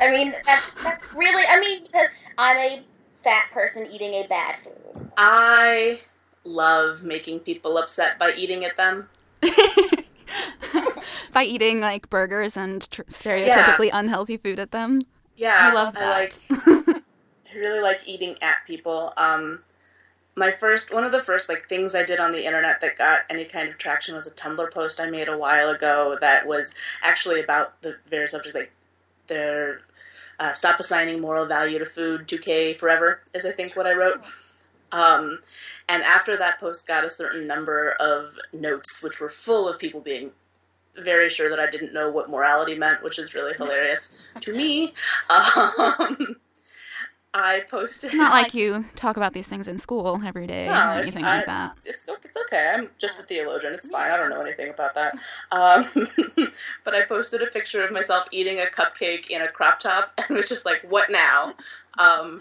I 0.00 0.10
mean, 0.10 0.32
that's 0.46 0.74
that's 0.82 1.12
really. 1.12 1.44
I 1.48 1.60
mean, 1.60 1.84
because 1.84 2.08
I'm 2.38 2.56
a 2.56 2.82
fat 3.20 3.44
person 3.52 3.86
eating 3.92 4.14
a 4.14 4.26
bad 4.26 4.56
food. 4.56 5.10
i 5.18 6.00
love 6.44 7.02
making 7.02 7.40
people 7.40 7.78
upset 7.78 8.18
by 8.18 8.32
eating 8.36 8.64
at 8.64 8.76
them 8.76 9.08
by 11.32 11.44
eating 11.44 11.80
like 11.80 12.08
burgers 12.10 12.56
and 12.56 12.88
tr- 12.90 13.02
stereotypically 13.02 13.90
unhealthy 13.92 14.36
food 14.36 14.58
at 14.58 14.70
them 14.70 15.00
Yeah, 15.36 15.56
I 15.58 15.72
love 15.74 15.96
I 15.96 16.00
that. 16.00 16.38
like. 16.50 17.02
I 17.54 17.56
really 17.58 17.80
like 17.80 18.08
eating 18.08 18.36
at 18.42 18.66
people. 18.66 19.12
Um, 19.16 19.60
my 20.36 20.50
first, 20.52 20.92
one 20.94 21.04
of 21.04 21.12
the 21.12 21.22
first 21.22 21.48
like 21.48 21.68
things 21.68 21.94
I 21.94 22.04
did 22.04 22.20
on 22.20 22.32
the 22.32 22.46
internet 22.46 22.80
that 22.80 22.96
got 22.98 23.20
any 23.30 23.44
kind 23.44 23.68
of 23.68 23.78
traction 23.78 24.14
was 24.16 24.30
a 24.32 24.34
Tumblr 24.36 24.72
post 24.72 25.00
I 25.00 25.10
made 25.10 25.28
a 25.28 25.36
while 25.38 25.70
ago 25.70 26.16
that 26.20 26.46
was 26.46 26.76
actually 27.02 27.40
about 27.40 27.80
the 27.82 27.96
very 28.08 28.28
subject, 28.28 28.54
like 28.54 28.72
their 29.28 29.82
uh, 30.40 30.52
stop 30.52 30.80
assigning 30.80 31.20
moral 31.20 31.46
value 31.46 31.78
to 31.78 31.86
food. 31.86 32.28
2K 32.28 32.74
forever 32.74 33.20
is 33.34 33.44
I 33.46 33.52
think 33.52 33.76
what 33.76 33.86
I 33.86 33.92
wrote. 33.92 34.24
Um, 34.92 35.40
and 35.92 36.02
after 36.04 36.38
that 36.38 36.58
post 36.58 36.88
got 36.88 37.04
a 37.04 37.10
certain 37.10 37.46
number 37.46 37.90
of 38.00 38.38
notes, 38.50 39.04
which 39.04 39.20
were 39.20 39.28
full 39.28 39.68
of 39.68 39.78
people 39.78 40.00
being 40.00 40.30
very 40.96 41.28
sure 41.28 41.50
that 41.50 41.60
I 41.60 41.68
didn't 41.70 41.92
know 41.92 42.10
what 42.10 42.30
morality 42.30 42.78
meant, 42.78 43.02
which 43.02 43.18
is 43.18 43.34
really 43.34 43.52
hilarious 43.52 44.22
to 44.40 44.54
me. 44.54 44.94
Um, 45.28 46.36
I 47.34 47.64
posted. 47.70 48.08
It's 48.08 48.16
not 48.16 48.32
like 48.32 48.54
you 48.54 48.86
talk 48.94 49.18
about 49.18 49.34
these 49.34 49.48
things 49.48 49.68
in 49.68 49.76
school 49.76 50.22
every 50.24 50.46
day 50.46 50.66
No, 50.66 50.72
or 50.72 50.92
anything 50.92 51.26
I, 51.26 51.36
like 51.36 51.46
that. 51.46 51.72
It's, 51.72 51.86
it's, 51.86 52.08
it's 52.08 52.36
okay. 52.44 52.72
I'm 52.74 52.88
just 52.98 53.18
a 53.18 53.22
theologian. 53.22 53.74
It's 53.74 53.90
fine. 53.90 54.10
I 54.10 54.16
don't 54.16 54.30
know 54.30 54.40
anything 54.40 54.70
about 54.70 54.94
that. 54.94 55.14
Um, 55.50 55.86
but 56.84 56.94
I 56.94 57.04
posted 57.04 57.42
a 57.42 57.46
picture 57.48 57.84
of 57.84 57.92
myself 57.92 58.28
eating 58.30 58.60
a 58.60 58.64
cupcake 58.64 59.28
in 59.28 59.42
a 59.42 59.48
crop 59.48 59.80
top 59.80 60.12
and 60.16 60.38
was 60.38 60.48
just 60.48 60.64
like, 60.64 60.90
what 60.90 61.10
now? 61.10 61.52
Um, 61.98 62.40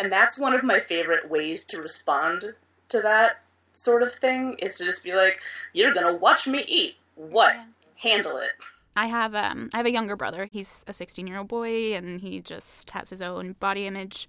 and 0.00 0.10
that's 0.10 0.40
one 0.40 0.54
of 0.54 0.62
my 0.62 0.78
favorite 0.80 1.30
ways 1.30 1.64
to 1.66 1.80
respond 1.80 2.54
to 2.88 3.00
that 3.00 3.42
sort 3.72 4.02
of 4.02 4.12
thing 4.12 4.54
is 4.58 4.78
to 4.78 4.84
just 4.84 5.04
be 5.04 5.14
like, 5.14 5.40
you're 5.72 5.92
going 5.92 6.06
to 6.06 6.18
watch 6.18 6.46
me 6.48 6.64
eat. 6.66 6.96
What? 7.14 7.56
Handle 7.96 8.36
it. 8.38 8.52
I 8.98 9.06
have 9.06 9.34
um 9.34 9.68
I 9.74 9.78
have 9.78 9.86
a 9.86 9.90
younger 9.90 10.16
brother. 10.16 10.48
He's 10.50 10.82
a 10.86 10.92
16 10.92 11.26
year 11.26 11.38
old 11.38 11.48
boy 11.48 11.94
and 11.94 12.20
he 12.22 12.40
just 12.40 12.90
has 12.92 13.10
his 13.10 13.20
own 13.20 13.52
body 13.60 13.86
image 13.86 14.26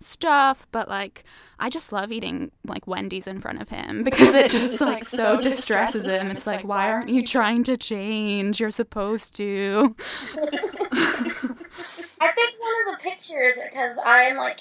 stuff. 0.00 0.66
But 0.72 0.88
like 0.88 1.24
I 1.58 1.68
just 1.68 1.92
love 1.92 2.10
eating 2.10 2.50
like 2.64 2.86
Wendy's 2.86 3.26
in 3.26 3.40
front 3.40 3.60
of 3.60 3.68
him 3.68 4.02
because 4.04 4.34
it 4.34 4.50
just 4.50 4.80
like 4.80 5.04
so 5.04 5.40
distresses 5.40 6.06
him. 6.06 6.30
It's 6.30 6.46
like 6.46 6.64
why 6.64 6.90
aren't 6.90 7.10
you 7.10 7.22
trying 7.22 7.64
to 7.64 7.76
change? 7.76 8.60
You're 8.60 8.70
supposed 8.70 9.36
to. 9.36 9.94
I 12.20 12.32
think 12.32 12.60
one 12.60 12.88
of 12.88 12.92
the 12.92 12.98
pictures, 13.02 13.60
because 13.70 13.98
I 14.04 14.22
am 14.22 14.36
like 14.36 14.60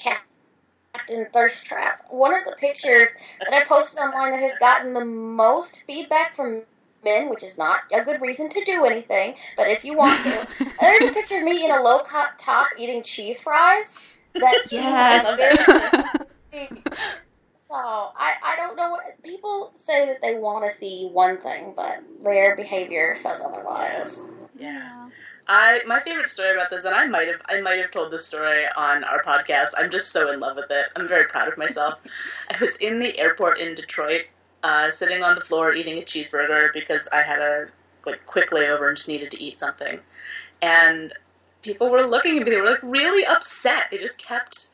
Captain 0.97 1.25
Thirst 1.31 1.67
Trap, 1.67 2.05
one 2.09 2.33
of 2.33 2.43
the 2.45 2.55
pictures 2.57 3.17
that 3.39 3.53
I 3.53 3.63
posted 3.65 4.01
online 4.01 4.31
that 4.31 4.41
has 4.41 4.57
gotten 4.59 4.93
the 4.93 5.05
most 5.05 5.83
feedback 5.83 6.35
from 6.35 6.63
men, 7.03 7.29
which 7.29 7.43
is 7.43 7.57
not 7.57 7.81
a 7.93 8.01
good 8.03 8.19
reason 8.19 8.49
to 8.49 8.63
do 8.65 8.85
anything, 8.85 9.35
but 9.55 9.67
if 9.67 9.85
you 9.85 9.95
want 9.95 10.21
to, 10.23 10.47
there's 10.81 11.09
a 11.09 11.13
picture 11.13 11.37
of 11.37 11.43
me 11.43 11.65
in 11.65 11.71
a 11.71 11.81
low 11.81 11.99
cut 11.99 12.37
top 12.39 12.67
eating 12.77 13.03
cheese 13.03 13.43
fries. 13.43 14.05
That's 14.33 14.71
So 17.55 17.75
I, 17.75 18.35
I 18.41 18.55
don't 18.55 18.77
know 18.77 18.91
what 18.91 19.03
people 19.23 19.73
say 19.75 20.05
that 20.05 20.21
they 20.21 20.35
want 20.35 20.69
to 20.69 20.75
see 20.75 21.09
one 21.11 21.37
thing, 21.37 21.73
but 21.75 22.01
their 22.23 22.55
behavior 22.55 23.13
says 23.17 23.45
otherwise. 23.45 24.33
Yeah. 24.57 25.09
I 25.47 25.81
my 25.87 25.99
favorite 26.01 26.27
story 26.27 26.53
about 26.53 26.69
this, 26.69 26.85
and 26.85 26.93
I 26.93 27.07
might 27.07 27.27
have 27.27 27.41
I 27.49 27.61
might 27.61 27.79
have 27.79 27.91
told 27.91 28.11
this 28.11 28.27
story 28.27 28.65
on 28.75 29.03
our 29.03 29.23
podcast. 29.23 29.69
I'm 29.77 29.89
just 29.89 30.11
so 30.11 30.31
in 30.31 30.39
love 30.39 30.57
with 30.57 30.69
it. 30.69 30.87
I'm 30.95 31.07
very 31.07 31.25
proud 31.25 31.47
of 31.47 31.57
myself. 31.57 31.99
I 32.49 32.57
was 32.59 32.77
in 32.79 32.99
the 32.99 33.17
airport 33.17 33.59
in 33.59 33.73
Detroit, 33.73 34.25
uh, 34.63 34.91
sitting 34.91 35.23
on 35.23 35.35
the 35.35 35.41
floor 35.41 35.73
eating 35.73 35.97
a 35.97 36.01
cheeseburger 36.01 36.73
because 36.73 37.09
I 37.13 37.21
had 37.21 37.39
a 37.39 37.67
like 38.05 38.25
quick 38.25 38.51
layover 38.51 38.87
and 38.89 38.97
just 38.97 39.07
needed 39.07 39.31
to 39.31 39.43
eat 39.43 39.59
something, 39.59 39.99
and 40.61 41.13
people 41.61 41.89
were 41.89 42.05
looking 42.05 42.39
at 42.39 42.45
me. 42.45 42.51
They 42.51 42.61
were 42.61 42.69
like 42.71 42.83
really 42.83 43.25
upset. 43.25 43.85
They 43.89 43.97
just 43.97 44.21
kept 44.21 44.69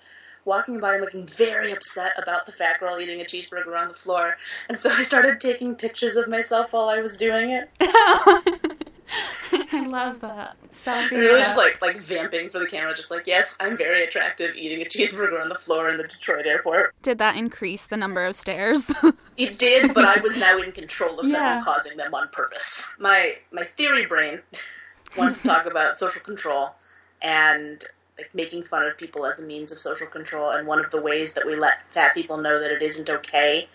walking 0.45 0.79
by 0.79 0.95
and 0.95 1.01
looking 1.01 1.25
very 1.25 1.71
upset 1.71 2.13
about 2.21 2.45
the 2.45 2.51
fat 2.51 2.79
girl 2.79 2.99
eating 2.99 3.21
a 3.21 3.23
cheeseburger 3.23 3.79
on 3.79 3.87
the 3.87 3.93
floor. 3.93 4.37
And 4.67 4.77
so 4.77 4.89
I 4.91 5.01
started 5.03 5.39
taking 5.39 5.75
pictures 5.75 6.17
of 6.17 6.27
myself 6.27 6.73
while 6.73 6.89
I 6.89 7.01
was 7.01 7.17
doing 7.17 7.51
it. 7.51 7.69
I 9.73 9.85
love 9.87 10.19
that. 10.21 10.55
Selfie. 10.71 11.11
really 11.11 11.39
just 11.41 11.57
like 11.57 11.81
like 11.81 11.97
vamping 11.97 12.49
for 12.49 12.59
the 12.59 12.67
camera, 12.67 12.93
just 12.95 13.11
like, 13.11 13.27
yes, 13.27 13.57
I'm 13.61 13.77
very 13.77 14.03
attractive 14.03 14.55
eating 14.55 14.81
a 14.81 14.85
cheeseburger 14.89 15.41
on 15.41 15.49
the 15.49 15.55
floor 15.55 15.89
in 15.89 15.97
the 15.97 16.07
Detroit 16.07 16.45
airport. 16.45 16.93
Did 17.01 17.17
that 17.19 17.35
increase 17.35 17.85
the 17.85 17.97
number 17.97 18.25
of 18.25 18.35
stares? 18.35 18.91
It 19.35 19.57
did, 19.57 19.95
but 19.95 20.05
I 20.05 20.21
was 20.21 20.39
now 20.39 20.59
in 20.59 20.71
control 20.71 21.19
of 21.19 21.23
them 21.25 21.31
Yeah. 21.31 21.55
and 21.55 21.65
causing 21.65 21.97
them 21.97 22.13
on 22.13 22.29
purpose. 22.29 22.95
My 22.99 23.37
my 23.51 23.63
theory 23.63 24.05
brain 24.05 24.41
wants 25.17 25.41
to 25.41 25.47
talk 25.47 25.65
about 25.65 25.97
social 25.97 26.21
control 26.21 26.75
and 27.19 27.83
like 28.17 28.29
making 28.35 28.61
fun 28.61 28.85
of 28.85 28.95
people 28.95 29.25
as 29.25 29.43
a 29.43 29.47
means 29.47 29.71
of 29.71 29.79
social 29.79 30.05
control. 30.05 30.51
And 30.51 30.67
one 30.67 30.83
of 30.83 30.91
the 30.91 31.01
ways 31.01 31.33
that 31.33 31.47
we 31.47 31.55
let 31.55 31.79
fat 31.91 32.13
people 32.13 32.37
know 32.37 32.59
that 32.59 32.71
it 32.71 32.83
isn't 32.83 33.09
okay 33.09 33.67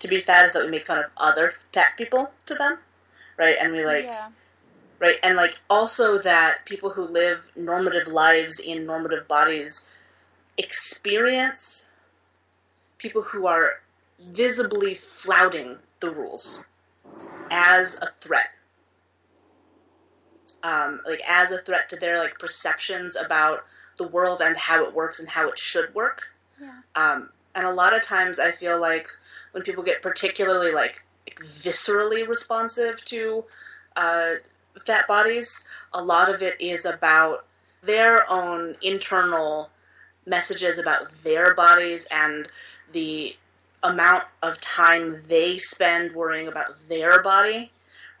to 0.00 0.08
be 0.08 0.18
fat 0.18 0.46
is 0.46 0.52
that 0.54 0.64
we 0.64 0.70
make 0.72 0.84
fun 0.86 0.98
of 0.98 1.10
other 1.16 1.50
fat 1.52 1.92
people 1.96 2.32
to 2.46 2.54
them, 2.54 2.78
right? 3.38 3.54
And 3.60 3.72
we 3.72 3.84
like 3.86 4.10
right 5.04 5.18
and 5.22 5.36
like 5.36 5.56
also 5.68 6.06
that 6.18 6.64
people 6.64 6.90
who 6.90 7.04
live 7.06 7.52
normative 7.56 8.08
lives 8.08 8.58
in 8.72 8.86
normative 8.86 9.26
bodies 9.28 9.90
experience 10.56 11.90
people 12.98 13.22
who 13.30 13.46
are 13.46 13.68
visibly 14.18 14.94
flouting 14.94 15.76
the 16.00 16.10
rules 16.10 16.64
as 17.50 18.00
a 18.00 18.06
threat 18.06 18.50
um, 20.62 21.00
like 21.06 21.20
as 21.28 21.52
a 21.52 21.58
threat 21.58 21.88
to 21.90 21.96
their 21.96 22.18
like 22.18 22.38
perceptions 22.38 23.16
about 23.16 23.64
the 23.98 24.08
world 24.08 24.40
and 24.42 24.56
how 24.56 24.84
it 24.84 24.94
works 24.94 25.20
and 25.20 25.28
how 25.30 25.48
it 25.50 25.58
should 25.58 25.94
work 25.94 26.18
Yeah. 26.58 26.78
um, 26.96 27.30
and 27.54 27.66
a 27.66 27.72
lot 27.72 27.92
of 27.96 28.02
times 28.02 28.38
i 28.38 28.50
feel 28.50 28.78
like 28.90 29.08
when 29.52 29.62
people 29.62 29.84
get 29.84 30.02
particularly 30.02 30.72
like 30.72 31.04
viscerally 31.66 32.26
responsive 32.26 33.04
to 33.06 33.44
uh, 33.96 34.32
fat 34.78 35.06
bodies, 35.06 35.68
a 35.92 36.02
lot 36.02 36.32
of 36.32 36.42
it 36.42 36.60
is 36.60 36.84
about 36.84 37.46
their 37.82 38.28
own 38.30 38.76
internal 38.82 39.70
messages 40.26 40.78
about 40.78 41.10
their 41.22 41.54
bodies 41.54 42.08
and 42.10 42.48
the 42.92 43.36
amount 43.82 44.24
of 44.42 44.60
time 44.60 45.22
they 45.28 45.58
spend 45.58 46.14
worrying 46.14 46.48
about 46.48 46.88
their 46.88 47.22
body, 47.22 47.70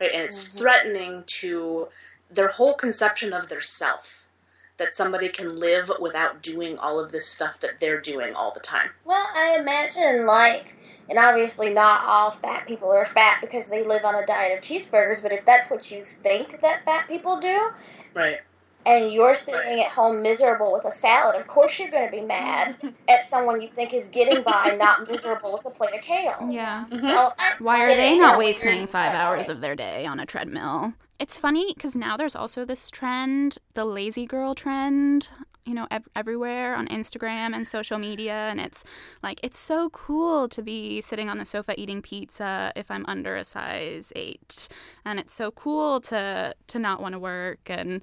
right? 0.00 0.12
And 0.12 0.22
it's 0.22 0.48
mm-hmm. 0.48 0.58
threatening 0.58 1.24
to 1.38 1.88
their 2.30 2.48
whole 2.48 2.74
conception 2.74 3.32
of 3.32 3.48
their 3.48 3.62
self 3.62 4.30
that 4.76 4.94
somebody 4.94 5.28
can 5.28 5.58
live 5.58 5.90
without 6.00 6.42
doing 6.42 6.76
all 6.78 6.98
of 6.98 7.12
this 7.12 7.26
stuff 7.26 7.60
that 7.60 7.78
they're 7.80 8.00
doing 8.00 8.34
all 8.34 8.52
the 8.52 8.60
time. 8.60 8.90
Well, 9.04 9.26
I 9.34 9.56
imagine 9.58 10.26
like, 10.26 10.73
and 11.08 11.18
obviously 11.18 11.72
not 11.74 12.02
all 12.04 12.30
fat 12.30 12.66
people 12.66 12.90
are 12.90 13.04
fat 13.04 13.38
because 13.40 13.68
they 13.70 13.86
live 13.86 14.04
on 14.04 14.14
a 14.14 14.24
diet 14.26 14.58
of 14.58 14.64
cheeseburgers. 14.64 15.22
But 15.22 15.32
if 15.32 15.44
that's 15.44 15.70
what 15.70 15.90
you 15.90 16.04
think 16.04 16.60
that 16.60 16.84
fat 16.84 17.06
people 17.08 17.38
do, 17.40 17.70
Right. 18.14 18.38
and 18.86 19.12
you're 19.12 19.34
sitting 19.34 19.80
at 19.80 19.90
home 19.90 20.22
miserable 20.22 20.72
with 20.72 20.84
a 20.84 20.90
salad, 20.90 21.36
of 21.40 21.46
course 21.48 21.78
you're 21.80 21.90
going 21.90 22.06
to 22.06 22.10
be 22.16 22.22
mad 22.22 22.76
at 23.08 23.24
someone 23.24 23.60
you 23.62 23.68
think 23.68 23.92
is 23.94 24.10
getting 24.10 24.42
by, 24.42 24.76
not 24.78 25.08
miserable 25.08 25.52
with 25.52 25.64
a 25.66 25.70
plate 25.70 25.94
of 25.94 26.00
kale. 26.02 26.46
yeah. 26.50 26.84
Mm-hmm. 26.90 27.06
So 27.06 27.32
Why 27.58 27.82
are 27.82 27.94
they 27.94 28.16
not 28.18 28.38
wasting 28.38 28.86
five 28.86 29.12
segue. 29.12 29.14
hours 29.16 29.48
of 29.48 29.60
their 29.60 29.74
day 29.76 30.06
on 30.06 30.20
a 30.20 30.26
treadmill? 30.26 30.94
It's 31.18 31.38
funny 31.38 31.72
because 31.74 31.94
now 31.96 32.16
there's 32.16 32.34
also 32.36 32.64
this 32.64 32.90
trend, 32.90 33.58
the 33.74 33.84
lazy 33.84 34.26
girl 34.26 34.54
trend, 34.54 35.28
you 35.64 35.74
know, 35.74 35.86
ev- 35.90 36.08
everywhere 36.14 36.76
on 36.76 36.86
Instagram 36.88 37.54
and 37.54 37.66
social 37.66 37.98
media. 37.98 38.34
And 38.50 38.60
it's 38.60 38.84
like, 39.22 39.40
it's 39.42 39.58
so 39.58 39.90
cool 39.90 40.48
to 40.48 40.62
be 40.62 41.00
sitting 41.00 41.30
on 41.30 41.38
the 41.38 41.44
sofa 41.44 41.78
eating 41.80 42.02
pizza 42.02 42.72
if 42.76 42.90
I'm 42.90 43.04
under 43.06 43.36
a 43.36 43.44
size 43.44 44.12
eight. 44.14 44.68
And 45.04 45.18
it's 45.18 45.32
so 45.34 45.50
cool 45.50 46.00
to, 46.02 46.54
to 46.66 46.78
not 46.78 47.00
want 47.00 47.14
to 47.14 47.18
work 47.18 47.60
and 47.66 48.02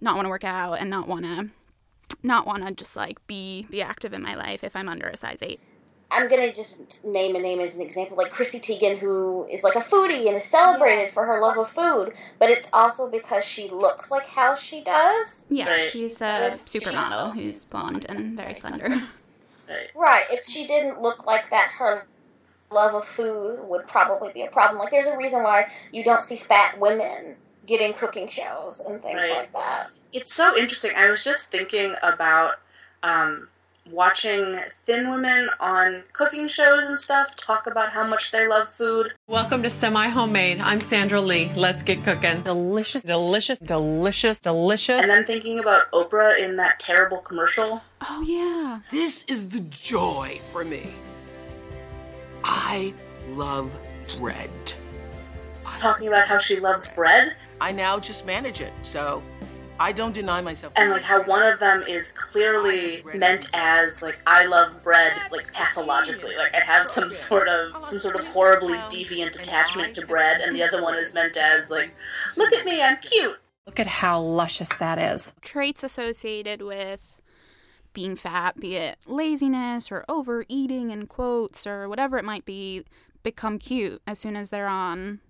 not 0.00 0.16
want 0.16 0.26
to 0.26 0.30
work 0.30 0.44
out 0.44 0.74
and 0.74 0.90
not 0.90 1.08
want 1.08 1.24
to. 1.24 1.50
Not 2.22 2.46
want 2.46 2.66
to 2.66 2.72
just 2.72 2.96
like 2.96 3.24
be 3.26 3.66
be 3.70 3.82
active 3.82 4.12
in 4.12 4.22
my 4.22 4.34
life 4.34 4.64
if 4.64 4.74
I'm 4.74 4.88
under 4.88 5.06
a 5.06 5.16
size 5.16 5.42
eight. 5.42 5.60
I'm 6.10 6.28
gonna 6.28 6.52
just 6.52 7.04
name 7.04 7.36
a 7.36 7.38
name 7.38 7.60
as 7.60 7.78
an 7.78 7.84
example, 7.86 8.16
like 8.16 8.32
Chrissy 8.32 8.60
Teigen, 8.60 8.98
who 8.98 9.46
is 9.50 9.62
like 9.62 9.74
a 9.74 9.80
foodie 9.80 10.26
and 10.26 10.36
is 10.36 10.44
celebrated 10.44 11.10
for 11.10 11.26
her 11.26 11.40
love 11.40 11.58
of 11.58 11.68
food, 11.68 12.14
but 12.38 12.48
it's 12.48 12.70
also 12.72 13.10
because 13.10 13.44
she 13.44 13.68
looks 13.68 14.10
like 14.10 14.26
how 14.26 14.54
she 14.54 14.82
does. 14.82 15.48
Yeah, 15.50 15.68
Right. 15.70 15.80
she's 15.80 16.20
a 16.22 16.52
supermodel 16.64 17.34
who's 17.34 17.64
blonde 17.66 18.06
and 18.08 18.36
very 18.36 18.54
slender. 18.54 18.88
Right. 19.68 19.90
Right. 19.94 20.24
If 20.30 20.44
she 20.44 20.66
didn't 20.66 21.02
look 21.02 21.26
like 21.26 21.50
that, 21.50 21.70
her 21.78 22.06
love 22.70 22.94
of 22.94 23.04
food 23.04 23.58
would 23.68 23.86
probably 23.86 24.32
be 24.32 24.42
a 24.42 24.50
problem. 24.50 24.78
Like, 24.78 24.90
there's 24.90 25.08
a 25.08 25.16
reason 25.18 25.42
why 25.42 25.66
you 25.92 26.02
don't 26.04 26.22
see 26.22 26.36
fat 26.38 26.78
women 26.80 27.36
getting 27.66 27.92
cooking 27.92 28.28
shows 28.28 28.80
and 28.86 29.02
things 29.02 29.18
Right. 29.18 29.36
like 29.36 29.52
that. 29.52 29.88
it's 30.14 30.32
so 30.32 30.56
interesting. 30.56 30.92
I 30.96 31.10
was 31.10 31.22
just 31.22 31.50
thinking 31.50 31.94
about 32.02 32.54
um, 33.02 33.50
watching 33.90 34.58
thin 34.70 35.10
women 35.10 35.48
on 35.60 36.02
cooking 36.12 36.48
shows 36.48 36.88
and 36.88 36.98
stuff 36.98 37.36
talk 37.36 37.66
about 37.66 37.90
how 37.90 38.06
much 38.06 38.30
they 38.32 38.46
love 38.48 38.68
food. 38.68 39.12
Welcome 39.26 39.62
to 39.62 39.70
Semi 39.70 40.08
Homemade. 40.08 40.60
I'm 40.60 40.80
Sandra 40.80 41.20
Lee. 41.20 41.50
Let's 41.56 41.82
get 41.82 42.02
cooking. 42.04 42.42
Delicious, 42.42 43.02
delicious, 43.02 43.58
delicious, 43.60 44.40
delicious. 44.40 45.00
And 45.00 45.10
then 45.10 45.24
thinking 45.24 45.58
about 45.58 45.90
Oprah 45.92 46.38
in 46.38 46.56
that 46.56 46.78
terrible 46.78 47.18
commercial. 47.18 47.82
Oh 48.02 48.22
yeah. 48.22 48.80
This 48.90 49.24
is 49.24 49.48
the 49.48 49.60
joy 49.60 50.40
for 50.52 50.64
me. 50.64 50.90
I 52.44 52.92
love 53.30 53.76
bread. 54.18 54.50
Talking 55.78 56.08
about 56.08 56.26
how 56.26 56.38
she 56.38 56.58
loves 56.58 56.92
bread. 56.92 57.36
I 57.60 57.72
now 57.72 57.98
just 57.98 58.26
manage 58.26 58.60
it. 58.60 58.72
So 58.82 59.22
I 59.80 59.92
don't 59.92 60.12
deny 60.12 60.40
myself. 60.40 60.72
and 60.76 60.90
like 60.90 61.02
how 61.02 61.22
one 61.24 61.44
of 61.46 61.60
them 61.60 61.82
is 61.88 62.12
clearly 62.12 63.02
meant 63.14 63.50
as 63.54 64.02
like 64.02 64.20
I 64.26 64.46
love 64.46 64.82
bread 64.82 65.12
like 65.30 65.52
pathologically. 65.52 66.36
Like 66.36 66.54
I 66.54 66.60
have 66.60 66.86
some 66.86 67.10
sort 67.10 67.48
of 67.48 67.72
some 67.88 68.00
sort 68.00 68.16
of 68.16 68.26
horribly 68.28 68.78
deviant 68.90 69.40
attachment 69.40 69.94
to 69.96 70.06
bread 70.06 70.40
and 70.40 70.54
the 70.54 70.62
other 70.62 70.82
one 70.82 70.94
is 70.96 71.14
meant 71.14 71.36
as 71.36 71.70
like. 71.70 71.94
Look 72.36 72.52
at 72.52 72.64
me 72.64 72.82
I'm 72.82 72.96
cute. 72.98 73.38
Look 73.66 73.78
at 73.80 73.86
how 73.86 74.20
luscious 74.20 74.70
that 74.74 74.98
is. 74.98 75.32
Traits 75.42 75.84
associated 75.84 76.62
with 76.62 77.20
being 77.92 78.16
fat, 78.16 78.58
be 78.58 78.76
it 78.76 78.96
laziness 79.06 79.90
or 79.90 80.04
overeating 80.08 80.90
in 80.90 81.06
quotes 81.06 81.66
or 81.66 81.88
whatever 81.88 82.16
it 82.18 82.24
might 82.24 82.44
be, 82.44 82.84
become 83.22 83.58
cute 83.58 84.00
as 84.06 84.18
soon 84.18 84.36
as 84.36 84.50
they're 84.50 84.68
on 84.68 85.20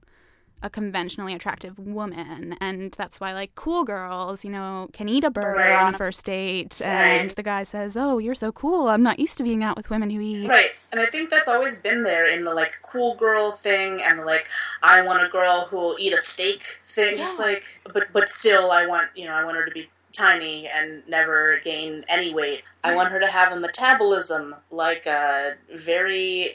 a 0.63 0.69
conventionally 0.71 1.35
attractive 1.35 1.79
woman. 1.79 2.57
And 2.61 2.93
that's 2.93 3.21
why, 3.21 3.33
like, 3.33 3.55
cool 3.55 3.85
girls, 3.85 4.45
you 4.45 4.51
know, 4.51 4.89
can 4.93 5.09
eat 5.09 5.25
a 5.25 5.31
burger 5.31 5.59
Right. 5.61 5.73
on 5.87 5.95
a 5.95 5.99
first 5.99 6.25
date. 6.25 6.81
And 6.83 7.31
the 7.33 7.43
guy 7.43 7.63
says, 7.63 7.97
Oh, 7.97 8.19
you're 8.19 8.35
so 8.35 8.51
cool. 8.53 8.89
I'm 8.89 9.03
not 9.03 9.19
used 9.19 9.37
to 9.39 9.45
being 9.45 9.63
out 9.63 9.77
with 9.77 9.91
women 9.91 10.11
who 10.11 10.21
eat. 10.21 10.49
right 10.49 10.71
and 10.91 11.01
I 11.01 11.07
think 11.07 11.29
that's 11.31 11.49
always 11.49 11.81
been 11.81 12.03
there 12.03 12.27
in 12.27 12.45
the 12.45 12.55
like 12.55 12.73
cool 12.83 13.15
girl 13.15 13.53
thing 13.53 14.01
and 14.03 14.19
the 14.21 14.25
like 14.25 14.49
I 14.83 15.03
want 15.03 15.23
a 15.25 15.29
girl 15.29 15.67
who 15.71 15.77
will 15.77 15.97
eat 15.99 16.13
a 16.15 16.21
steak 16.21 16.63
thing 16.87 17.19
just 17.19 17.39
like 17.39 17.81
but 17.93 18.09
but 18.13 18.29
still 18.31 18.71
I 18.71 18.87
want 18.87 19.11
you 19.15 19.27
know 19.27 19.35
I 19.35 19.45
want 19.45 19.57
her 19.59 19.67
to 19.67 19.71
be 19.71 19.89
tiny 20.13 20.67
and 20.67 21.03
never 21.07 21.61
gain 21.63 22.05
any 22.09 22.33
weight 22.33 22.63
I 22.83 22.95
want 22.97 23.11
her 23.11 23.21
to 23.21 23.27
have 23.27 23.53
a 23.53 23.61
metabolism 23.61 24.55
like 24.71 25.05
a 25.07 25.55
very 25.75 26.55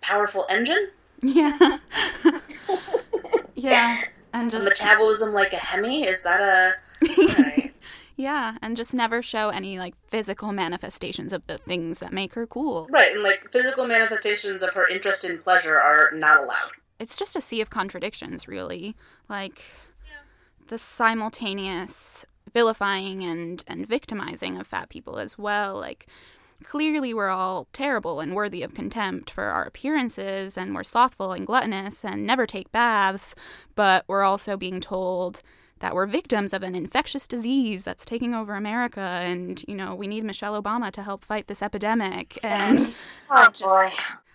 powerful 0.00 0.46
engine 0.48 0.88
Yeah. 1.22 1.78
yeah. 3.56 4.02
And 4.32 4.50
just. 4.50 4.68
metabolism 4.68 5.32
like 5.32 5.54
a 5.54 5.56
hemi 5.56 6.04
is 6.04 6.24
that 6.24 6.42
a. 6.42 6.74
Yeah, 8.16 8.56
and 8.62 8.76
just 8.76 8.94
never 8.94 9.20
show 9.20 9.50
any 9.50 9.78
like 9.78 9.94
physical 10.08 10.50
manifestations 10.52 11.32
of 11.34 11.46
the 11.46 11.58
things 11.58 12.00
that 12.00 12.12
make 12.12 12.32
her 12.32 12.46
cool. 12.46 12.88
right 12.90 13.12
and 13.12 13.22
like 13.22 13.50
physical 13.50 13.86
manifestations 13.86 14.62
of 14.62 14.72
her 14.74 14.88
interest 14.88 15.28
in 15.28 15.38
pleasure 15.38 15.78
are 15.78 16.10
not 16.14 16.40
allowed 16.40 16.72
It's 16.98 17.18
just 17.18 17.36
a 17.36 17.42
sea 17.42 17.60
of 17.60 17.68
contradictions, 17.68 18.48
really. 18.48 18.96
Like 19.28 19.62
the 20.68 20.78
simultaneous 20.78 22.24
vilifying 22.54 23.22
and 23.22 23.62
and 23.66 23.86
victimizing 23.86 24.56
of 24.56 24.66
fat 24.66 24.88
people 24.88 25.18
as 25.18 25.36
well. 25.36 25.76
Like 25.76 26.06
clearly 26.62 27.12
we're 27.14 27.28
all 27.28 27.68
terrible 27.72 28.20
and 28.20 28.34
worthy 28.34 28.62
of 28.62 28.74
contempt 28.74 29.30
for 29.30 29.44
our 29.44 29.64
appearances 29.64 30.56
and 30.56 30.74
we're 30.74 30.82
slothful 30.82 31.32
and 31.32 31.46
gluttonous 31.46 32.04
and 32.04 32.26
never 32.26 32.46
take 32.46 32.72
baths, 32.72 33.34
but 33.74 34.04
we're 34.08 34.24
also 34.24 34.56
being 34.56 34.80
told 34.80 35.42
that 35.80 35.94
we're 35.94 36.06
victims 36.06 36.52
of 36.52 36.62
an 36.62 36.74
infectious 36.74 37.28
disease 37.28 37.84
that's 37.84 38.04
taking 38.04 38.34
over 38.34 38.54
America 38.54 39.00
and 39.00 39.62
you 39.68 39.74
know 39.74 39.94
we 39.94 40.06
need 40.06 40.24
Michelle 40.24 40.60
Obama 40.60 40.90
to 40.90 41.02
help 41.02 41.24
fight 41.24 41.46
this 41.46 41.62
epidemic 41.62 42.38
and 42.42 42.94
Oh 43.30 43.50
boy. 43.60 43.90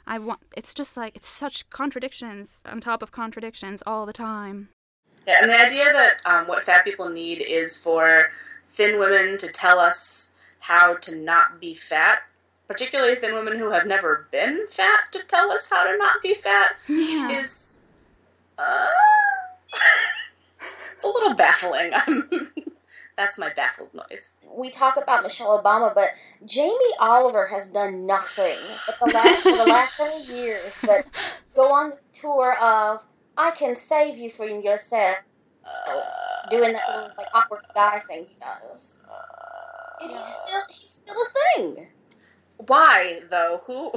I 0.05 0.19
want 0.19 0.41
it's 0.55 0.73
just 0.73 0.97
like 0.97 1.15
it's 1.15 1.27
such 1.27 1.69
contradictions 1.69 2.61
on 2.65 2.81
top 2.81 3.01
of 3.01 3.11
contradictions 3.11 3.81
all 3.85 4.05
the 4.05 4.13
time. 4.13 4.69
Yeah, 5.27 5.39
and 5.41 5.51
the 5.51 5.59
idea 5.59 5.85
that 5.93 6.15
um, 6.25 6.47
what 6.47 6.65
fat 6.65 6.83
people 6.83 7.09
need 7.09 7.41
is 7.41 7.79
for 7.79 8.31
thin 8.67 8.99
women 8.99 9.37
to 9.37 9.47
tell 9.47 9.79
us 9.79 10.33
how 10.61 10.95
to 10.95 11.15
not 11.15 11.59
be 11.59 11.73
fat, 11.73 12.19
particularly 12.67 13.15
thin 13.15 13.33
women 13.35 13.57
who 13.59 13.71
have 13.71 13.85
never 13.85 14.27
been 14.31 14.67
fat 14.69 15.11
to 15.11 15.19
tell 15.27 15.51
us 15.51 15.69
how 15.69 15.89
to 15.91 15.97
not 15.97 16.21
be 16.23 16.33
fat, 16.33 16.75
Yeah. 16.87 17.29
is. 17.29 17.83
Uh, 18.57 18.87
it's 20.95 21.03
a 21.03 21.07
little 21.07 21.33
baffling. 21.33 21.91
I'm, 21.93 22.29
that's 23.17 23.37
my 23.39 23.49
baffled 23.55 23.93
noise. 23.93 24.37
we 24.55 24.69
talk 24.69 24.97
about 24.97 25.23
Michelle 25.23 25.61
Obama, 25.61 25.93
but 25.93 26.09
Jamie 26.45 26.75
Oliver 26.99 27.45
has 27.47 27.71
done 27.71 28.05
nothing 28.05 28.55
for 28.85 29.07
the 29.07 29.13
last, 29.13 29.43
for 29.43 29.57
the 29.57 29.65
last 29.65 29.97
several 29.97 30.25
years 30.37 30.73
but 30.85 31.05
go 31.55 31.71
on 31.73 31.91
this 31.91 32.19
tour 32.19 32.55
of 32.59 33.07
I 33.37 33.51
can 33.51 33.75
save 33.75 34.17
you 34.17 34.29
from 34.31 34.61
yourself, 34.61 35.17
doing 36.49 36.73
that 36.73 36.87
little 36.89 37.11
like 37.17 37.27
awkward 37.33 37.61
guy 37.73 37.99
thing 37.99 38.25
he 38.29 38.35
does. 38.39 39.03
And 40.01 40.11
he's 40.11 40.25
still 40.25 40.61
he's 40.69 40.89
still 40.89 41.15
a 41.15 41.55
thing. 41.55 41.87
Why, 42.67 43.21
though? 43.29 43.61
Who? 43.65 43.91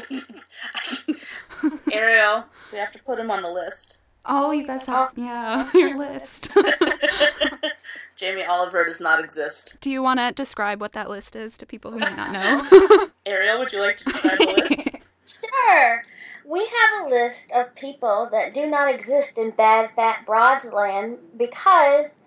Ariel, 1.92 2.46
we 2.72 2.78
have 2.78 2.92
to 2.92 3.02
put 3.02 3.18
him 3.18 3.30
on 3.30 3.42
the 3.42 3.50
list. 3.50 4.00
Oh, 4.26 4.52
you 4.52 4.66
guys 4.66 4.86
have 4.86 5.10
oh. 5.16 5.20
yeah, 5.20 5.70
your 5.74 5.98
list. 5.98 6.56
Jamie 8.16 8.44
Oliver 8.44 8.84
does 8.84 9.00
not 9.00 9.22
exist. 9.22 9.80
Do 9.82 9.90
you 9.90 10.02
want 10.02 10.18
to 10.18 10.32
describe 10.32 10.80
what 10.80 10.92
that 10.92 11.10
list 11.10 11.36
is 11.36 11.58
to 11.58 11.66
people 11.66 11.90
who 11.90 11.98
might 11.98 12.16
not 12.16 12.32
know? 12.32 13.08
Ariel, 13.26 13.58
would 13.58 13.72
you 13.72 13.80
like 13.80 13.98
to 13.98 14.04
describe 14.04 14.38
the 14.38 14.46
list? 14.46 14.96
Sure. 15.26 16.04
We 16.46 16.60
have 16.60 17.06
a 17.06 17.08
list 17.08 17.52
of 17.52 17.74
people 17.74 18.28
that 18.30 18.54
do 18.54 18.66
not 18.66 18.94
exist 18.94 19.38
in 19.38 19.50
Bad 19.50 19.90
Fat 19.92 20.24
Broads 20.24 20.72
land 20.72 21.18
because 21.36 22.20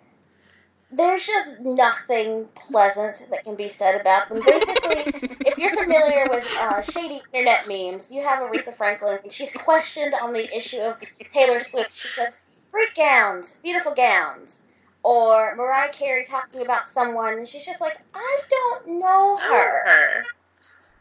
there's 0.91 1.25
just 1.25 1.59
nothing 1.59 2.47
pleasant 2.55 3.27
that 3.29 3.43
can 3.43 3.55
be 3.55 3.67
said 3.67 3.99
about 3.99 4.29
them. 4.29 4.41
Basically, 4.45 5.37
if 5.45 5.57
you're 5.57 5.75
familiar 5.75 6.27
with 6.29 6.47
uh, 6.59 6.81
shady 6.81 7.21
internet 7.33 7.67
memes, 7.67 8.11
you 8.11 8.23
have 8.23 8.39
Aretha 8.39 8.73
Franklin, 8.75 9.19
and 9.23 9.31
she's 9.31 9.53
questioned 9.55 10.13
on 10.21 10.33
the 10.33 10.47
issue 10.55 10.79
of 10.79 10.97
Taylor 11.33 11.59
Swift. 11.59 11.95
She 11.95 12.07
says, 12.07 12.43
"Great 12.71 12.95
gowns, 12.95 13.59
beautiful 13.59 13.93
gowns." 13.93 14.67
Or 15.03 15.53
Mariah 15.55 15.91
Carey 15.91 16.25
talking 16.25 16.61
about 16.61 16.89
someone, 16.89 17.33
and 17.33 17.47
she's 17.47 17.65
just 17.65 17.81
like, 17.81 17.97
"I 18.13 18.39
don't 18.49 18.99
know 18.99 19.37
her." 19.37 19.89
Her. 19.89 20.23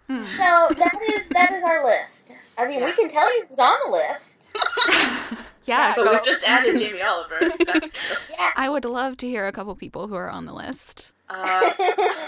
So 0.08 0.68
that 0.78 0.98
is 1.10 1.28
that 1.30 1.52
is 1.52 1.64
our 1.64 1.84
list. 1.84 2.38
I 2.56 2.68
mean, 2.68 2.84
we 2.84 2.92
can 2.92 3.08
tell 3.08 3.32
you 3.36 3.46
who's 3.48 3.58
on 3.58 3.76
the 3.84 3.92
list. 3.92 4.56
yeah, 5.66 5.94
But 5.96 6.04
go. 6.04 6.12
we've 6.12 6.24
just 6.32 6.48
added 6.48 6.78
Jamie 6.80 7.02
Oliver. 7.02 7.38
That's 7.66 7.92
true. 8.06 8.16
Yeah. 8.30 8.50
I 8.56 8.68
would 8.68 8.84
love 8.84 9.16
to 9.18 9.26
hear 9.28 9.46
a 9.46 9.52
couple 9.52 9.74
people 9.74 10.08
who 10.08 10.14
are 10.14 10.30
on 10.30 10.46
the 10.46 10.52
list. 10.54 11.12
Uh, 11.28 11.70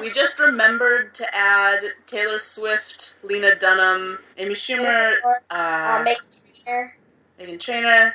we 0.00 0.10
just 0.12 0.40
remembered 0.40 1.14
to 1.14 1.26
add 1.34 1.84
Taylor 2.08 2.38
Swift, 2.40 3.14
Lena 3.22 3.54
Dunham, 3.54 4.18
Amy 4.36 4.54
Schumer, 4.54 5.14
uh, 5.24 5.54
uh, 5.54 6.04
Meghan 6.04 6.44
Trainor, 6.64 6.96
Meghan 7.38 7.60
Trainor, 7.60 8.14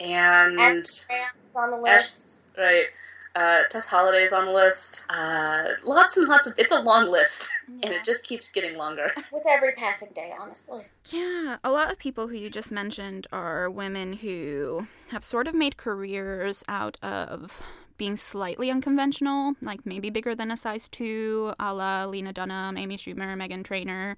and 0.00 0.58
Ashley 0.58 1.06
Graham's 1.08 1.36
on 1.54 1.70
the 1.70 1.76
Ash, 1.88 2.00
list. 2.00 2.38
right. 2.56 2.86
Uh, 3.34 3.62
Tess 3.68 3.88
Holliday's 3.88 4.32
on 4.32 4.46
the 4.46 4.52
list. 4.52 5.06
Uh, 5.10 5.70
lots 5.84 6.16
and 6.16 6.28
lots 6.28 6.46
of. 6.46 6.58
It's 6.58 6.70
a 6.70 6.80
long 6.80 7.10
list, 7.10 7.52
and 7.82 7.92
it 7.92 8.04
just 8.04 8.26
keeps 8.26 8.52
getting 8.52 8.78
longer. 8.78 9.12
With 9.32 9.44
every 9.48 9.72
passing 9.72 10.12
day, 10.14 10.32
honestly. 10.38 10.84
Yeah, 11.10 11.56
a 11.64 11.70
lot 11.70 11.90
of 11.90 11.98
people 11.98 12.28
who 12.28 12.36
you 12.36 12.48
just 12.48 12.70
mentioned 12.70 13.26
are 13.32 13.68
women 13.68 14.14
who 14.14 14.86
have 15.10 15.24
sort 15.24 15.48
of 15.48 15.54
made 15.54 15.76
careers 15.76 16.62
out 16.68 16.96
of 17.02 17.60
being 17.96 18.16
slightly 18.16 18.70
unconventional, 18.70 19.54
like 19.60 19.84
maybe 19.84 20.10
bigger 20.10 20.34
than 20.34 20.50
a 20.50 20.56
size 20.56 20.88
2, 20.88 21.54
a 21.58 21.74
la 21.74 22.04
Lena 22.04 22.32
Dunham, 22.32 22.76
Amy 22.76 22.96
Schumer, 22.96 23.36
Meghan 23.36 23.64
Trainor, 23.64 24.16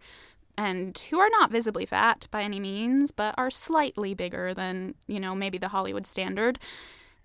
and 0.57 0.97
who 1.11 1.19
are 1.19 1.29
not 1.31 1.51
visibly 1.51 1.85
fat 1.85 2.27
by 2.31 2.43
any 2.43 2.59
means, 2.59 3.11
but 3.11 3.35
are 3.37 3.51
slightly 3.51 4.15
bigger 4.15 4.55
than, 4.55 4.95
you 5.07 5.21
know, 5.21 5.35
maybe 5.35 5.59
the 5.59 5.69
Hollywood 5.69 6.07
standard, 6.07 6.59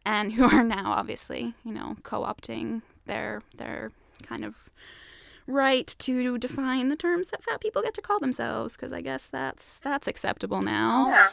and 0.06 0.34
who 0.34 0.44
are 0.46 0.64
now 0.64 0.92
obviously, 0.92 1.54
you 1.64 1.74
know, 1.74 1.98
co-opting 2.04 2.82
their 3.06 3.42
their 3.56 3.92
kind 4.24 4.46
of 4.46 4.56
right 5.48 5.96
to 6.00 6.38
define 6.38 6.88
the 6.88 6.96
terms 6.96 7.30
that 7.30 7.44
fat 7.44 7.60
people 7.62 7.82
get 7.82 7.94
to 7.96 8.02
call 8.02 8.20
themselves 8.20 8.76
because 8.76 8.94
I 8.94 9.02
guess 9.02 9.28
that's 9.28 9.80
that's 9.80 10.08
acceptable 10.08 10.62
now. 10.62 11.08
Yeah, 11.08 11.30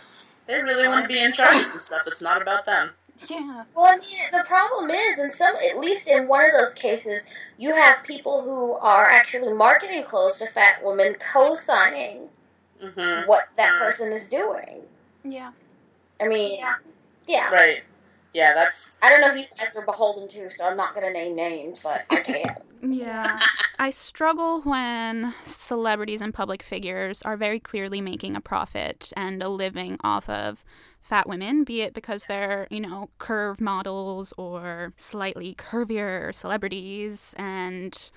they 0.46 0.62
really 0.62 0.88
want 0.88 1.04
to 1.04 1.08
be 1.08 1.22
in 1.22 1.32
charge 1.32 1.56
of 1.56 1.66
some 1.66 1.80
stuff. 1.80 2.02
It's 2.06 2.22
not 2.22 2.42
about 2.42 2.64
them. 2.64 2.90
Yeah. 3.28 3.64
Well, 3.74 3.86
I 3.86 3.96
mean, 3.96 4.18
the 4.32 4.44
problem 4.46 4.90
is, 4.90 5.18
in 5.18 5.32
some, 5.32 5.54
at 5.56 5.78
least 5.78 6.08
in 6.08 6.28
one 6.28 6.44
of 6.44 6.52
those 6.52 6.74
cases, 6.74 7.28
you 7.58 7.74
have 7.74 8.04
people 8.04 8.42
who 8.42 8.74
are 8.74 9.06
actually 9.06 9.52
marketing 9.52 10.04
clothes 10.04 10.38
to 10.38 10.46
fat 10.46 10.84
women 10.84 11.14
co-signing 11.14 12.28
hmm 12.80 13.26
what 13.26 13.48
that 13.56 13.72
Mm. 13.74 13.78
person 13.78 14.12
is 14.12 14.28
doing. 14.30 14.82
Yeah. 15.24 15.52
I 16.20 16.28
mean, 16.28 16.60
yeah. 17.26 17.50
Right. 17.50 17.82
Yeah, 18.38 18.54
that's. 18.54 19.00
I 19.02 19.10
don't 19.10 19.20
know 19.20 19.32
who 19.32 19.40
you 19.40 19.46
guys 19.58 19.74
are 19.74 19.84
beholden 19.84 20.28
to, 20.28 20.48
so 20.48 20.68
I'm 20.68 20.76
not 20.76 20.94
going 20.94 21.04
to 21.04 21.12
name 21.12 21.34
names, 21.34 21.80
but 21.82 22.04
I 22.08 22.20
can. 22.22 22.44
Yeah. 22.80 23.36
I 23.80 23.90
struggle 23.90 24.60
when 24.60 25.34
celebrities 25.44 26.20
and 26.20 26.32
public 26.32 26.62
figures 26.62 27.20
are 27.22 27.36
very 27.36 27.58
clearly 27.58 28.00
making 28.00 28.36
a 28.36 28.40
profit 28.40 29.12
and 29.16 29.42
a 29.42 29.48
living 29.48 29.98
off 30.04 30.28
of 30.28 30.64
fat 31.00 31.28
women, 31.28 31.64
be 31.64 31.82
it 31.82 31.92
because 31.92 32.26
they're, 32.26 32.68
you 32.70 32.78
know, 32.78 33.08
curve 33.18 33.60
models 33.60 34.32
or 34.38 34.92
slightly 34.96 35.56
curvier 35.56 36.32
celebrities 36.32 37.34
and 37.36 38.12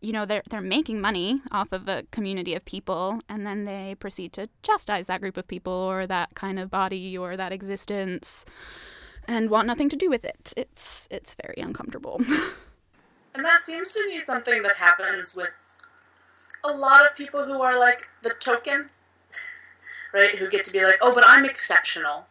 you 0.00 0.12
know 0.12 0.24
they're 0.24 0.42
they're 0.50 0.60
making 0.60 1.00
money 1.00 1.40
off 1.52 1.72
of 1.72 1.88
a 1.88 2.02
community 2.10 2.54
of 2.54 2.64
people 2.64 3.20
and 3.28 3.46
then 3.46 3.64
they 3.64 3.94
proceed 4.00 4.32
to 4.32 4.48
chastise 4.62 5.06
that 5.06 5.20
group 5.20 5.36
of 5.36 5.46
people 5.46 5.72
or 5.72 6.06
that 6.06 6.34
kind 6.34 6.58
of 6.58 6.68
body 6.70 7.16
or 7.16 7.36
that 7.36 7.52
existence 7.52 8.44
and 9.26 9.50
want 9.50 9.66
nothing 9.66 9.88
to 9.88 9.96
do 9.96 10.10
with 10.10 10.24
it. 10.24 10.52
It's 10.56 11.08
it's 11.10 11.34
very 11.34 11.58
uncomfortable. 11.58 12.20
And 13.34 13.44
that 13.44 13.64
seems 13.64 13.92
to 13.94 14.04
be 14.08 14.18
something 14.18 14.62
that 14.62 14.76
happens 14.76 15.36
with 15.36 15.82
a 16.62 16.70
lot 16.70 17.04
of 17.04 17.16
people 17.16 17.44
who 17.44 17.60
are 17.62 17.78
like 17.78 18.08
the 18.22 18.32
token, 18.38 18.90
right? 20.12 20.38
Who 20.38 20.48
get 20.48 20.64
to 20.66 20.72
be 20.72 20.84
like, 20.84 20.98
oh, 21.02 21.12
but 21.12 21.24
I'm 21.26 21.44
exceptional. 21.44 22.26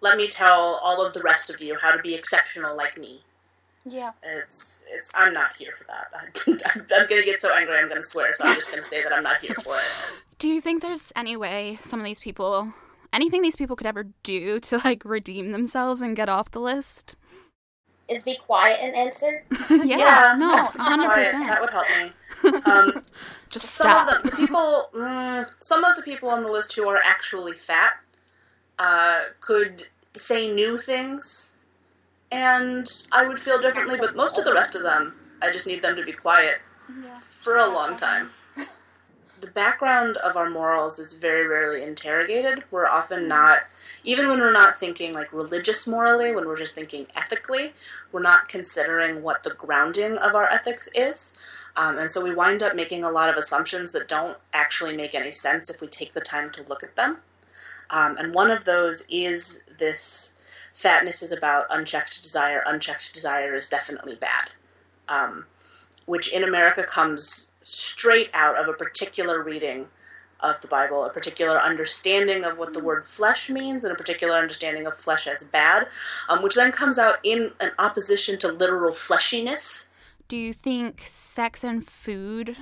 Let 0.00 0.16
me 0.16 0.28
tell 0.28 0.78
all 0.80 1.04
of 1.04 1.12
the 1.12 1.22
rest 1.22 1.52
of 1.52 1.60
you 1.60 1.76
how 1.82 1.90
to 1.90 2.00
be 2.00 2.14
exceptional 2.14 2.76
like 2.76 2.98
me. 2.98 3.22
Yeah. 3.84 4.12
It's 4.22 4.86
it's. 4.90 5.12
I'm 5.16 5.34
not 5.34 5.56
here 5.56 5.74
for 5.76 5.84
that. 5.84 6.06
I'm, 6.74 6.86
I'm 6.96 7.08
gonna 7.08 7.24
get 7.24 7.40
so 7.40 7.54
angry. 7.54 7.76
I'm 7.76 7.88
gonna 7.88 8.02
swear. 8.02 8.32
So 8.34 8.48
I'm 8.48 8.54
just 8.54 8.70
gonna 8.70 8.84
say 8.84 9.02
that 9.02 9.12
I'm 9.12 9.22
not 9.24 9.40
here 9.40 9.54
for 9.54 9.74
it. 9.76 9.82
Do 10.38 10.48
you 10.48 10.60
think 10.60 10.82
there's 10.82 11.12
any 11.16 11.36
way 11.36 11.78
some 11.82 11.98
of 11.98 12.04
these 12.04 12.20
people, 12.20 12.72
anything 13.14 13.42
these 13.42 13.56
people 13.56 13.76
could 13.76 13.86
ever 13.86 14.08
do 14.22 14.60
to 14.60 14.80
like 14.84 15.04
redeem 15.04 15.52
themselves 15.52 16.02
and 16.02 16.16
get 16.16 16.28
off 16.28 16.50
the 16.50 16.60
list? 16.60 17.16
Is 18.08 18.24
be 18.24 18.36
quiet 18.36 18.80
and 18.82 18.94
answer. 18.94 19.44
yeah, 19.70 20.36
no, 20.38 20.56
hundred 20.56 21.08
percent. 21.08 21.48
That 21.48 21.60
would 21.60 21.70
help 21.70 21.86
me. 22.02 22.10
Um, 22.66 23.02
Just 23.48 23.70
some 23.70 23.90
stop. 23.90 24.18
of 24.18 24.22
the, 24.22 24.30
the 24.30 24.36
people, 24.36 24.90
mm, 24.94 25.50
some 25.60 25.82
of 25.82 25.96
the 25.96 26.02
people 26.02 26.28
on 26.28 26.42
the 26.42 26.52
list 26.52 26.76
who 26.76 26.86
are 26.86 27.00
actually 27.02 27.52
fat, 27.52 27.92
uh, 28.78 29.20
could 29.40 29.88
say 30.14 30.52
new 30.52 30.76
things, 30.76 31.56
and 32.30 32.86
I 33.12 33.26
would 33.26 33.40
feel 33.40 33.58
differently. 33.62 33.96
But 33.98 34.14
most 34.14 34.38
of 34.38 34.44
the 34.44 34.52
rest 34.52 34.74
of 34.74 34.82
them, 34.82 35.14
I 35.40 35.52
just 35.52 35.66
need 35.66 35.80
them 35.80 35.96
to 35.96 36.04
be 36.04 36.12
quiet 36.12 36.60
for 37.18 37.56
a 37.56 37.66
long 37.66 37.96
time. 37.96 38.30
The 39.44 39.50
background 39.50 40.16
of 40.16 40.38
our 40.38 40.48
morals 40.48 40.98
is 40.98 41.18
very 41.18 41.46
rarely 41.46 41.82
interrogated. 41.82 42.64
We're 42.70 42.86
often 42.86 43.28
not, 43.28 43.64
even 44.02 44.26
when 44.28 44.38
we're 44.38 44.50
not 44.50 44.78
thinking 44.78 45.12
like 45.12 45.34
religious 45.34 45.86
morally, 45.86 46.34
when 46.34 46.46
we're 46.46 46.56
just 46.56 46.74
thinking 46.74 47.08
ethically, 47.14 47.74
we're 48.10 48.22
not 48.22 48.48
considering 48.48 49.22
what 49.22 49.42
the 49.42 49.54
grounding 49.58 50.16
of 50.16 50.34
our 50.34 50.48
ethics 50.48 50.90
is. 50.94 51.38
Um, 51.76 51.98
and 51.98 52.10
so 52.10 52.24
we 52.24 52.34
wind 52.34 52.62
up 52.62 52.74
making 52.74 53.04
a 53.04 53.10
lot 53.10 53.28
of 53.28 53.36
assumptions 53.36 53.92
that 53.92 54.08
don't 54.08 54.38
actually 54.54 54.96
make 54.96 55.14
any 55.14 55.32
sense 55.32 55.68
if 55.68 55.82
we 55.82 55.88
take 55.88 56.14
the 56.14 56.22
time 56.22 56.50
to 56.52 56.66
look 56.66 56.82
at 56.82 56.96
them. 56.96 57.18
Um, 57.90 58.16
and 58.16 58.34
one 58.34 58.50
of 58.50 58.64
those 58.64 59.06
is 59.10 59.68
this 59.78 60.38
fatness 60.72 61.22
is 61.22 61.36
about 61.36 61.66
unchecked 61.68 62.22
desire, 62.22 62.62
unchecked 62.64 63.12
desire 63.12 63.54
is 63.54 63.68
definitely 63.68 64.14
bad. 64.14 64.52
Um, 65.06 65.44
which 66.06 66.32
in 66.32 66.44
America 66.44 66.82
comes 66.82 67.54
straight 67.62 68.30
out 68.34 68.56
of 68.56 68.68
a 68.68 68.72
particular 68.72 69.42
reading 69.42 69.88
of 70.40 70.60
the 70.60 70.68
Bible, 70.68 71.04
a 71.04 71.10
particular 71.10 71.58
understanding 71.58 72.44
of 72.44 72.58
what 72.58 72.74
the 72.74 72.84
word 72.84 73.06
flesh 73.06 73.48
means, 73.48 73.82
and 73.82 73.92
a 73.92 73.96
particular 73.96 74.34
understanding 74.34 74.86
of 74.86 74.96
flesh 74.96 75.26
as 75.26 75.48
bad, 75.48 75.88
um, 76.28 76.42
which 76.42 76.54
then 76.54 76.70
comes 76.70 76.98
out 76.98 77.16
in 77.22 77.52
an 77.60 77.70
opposition 77.78 78.38
to 78.38 78.52
literal 78.52 78.92
fleshiness. 78.92 79.90
Do 80.28 80.36
you 80.36 80.52
think 80.52 81.02
sex 81.06 81.64
and 81.64 81.86
food 81.86 82.56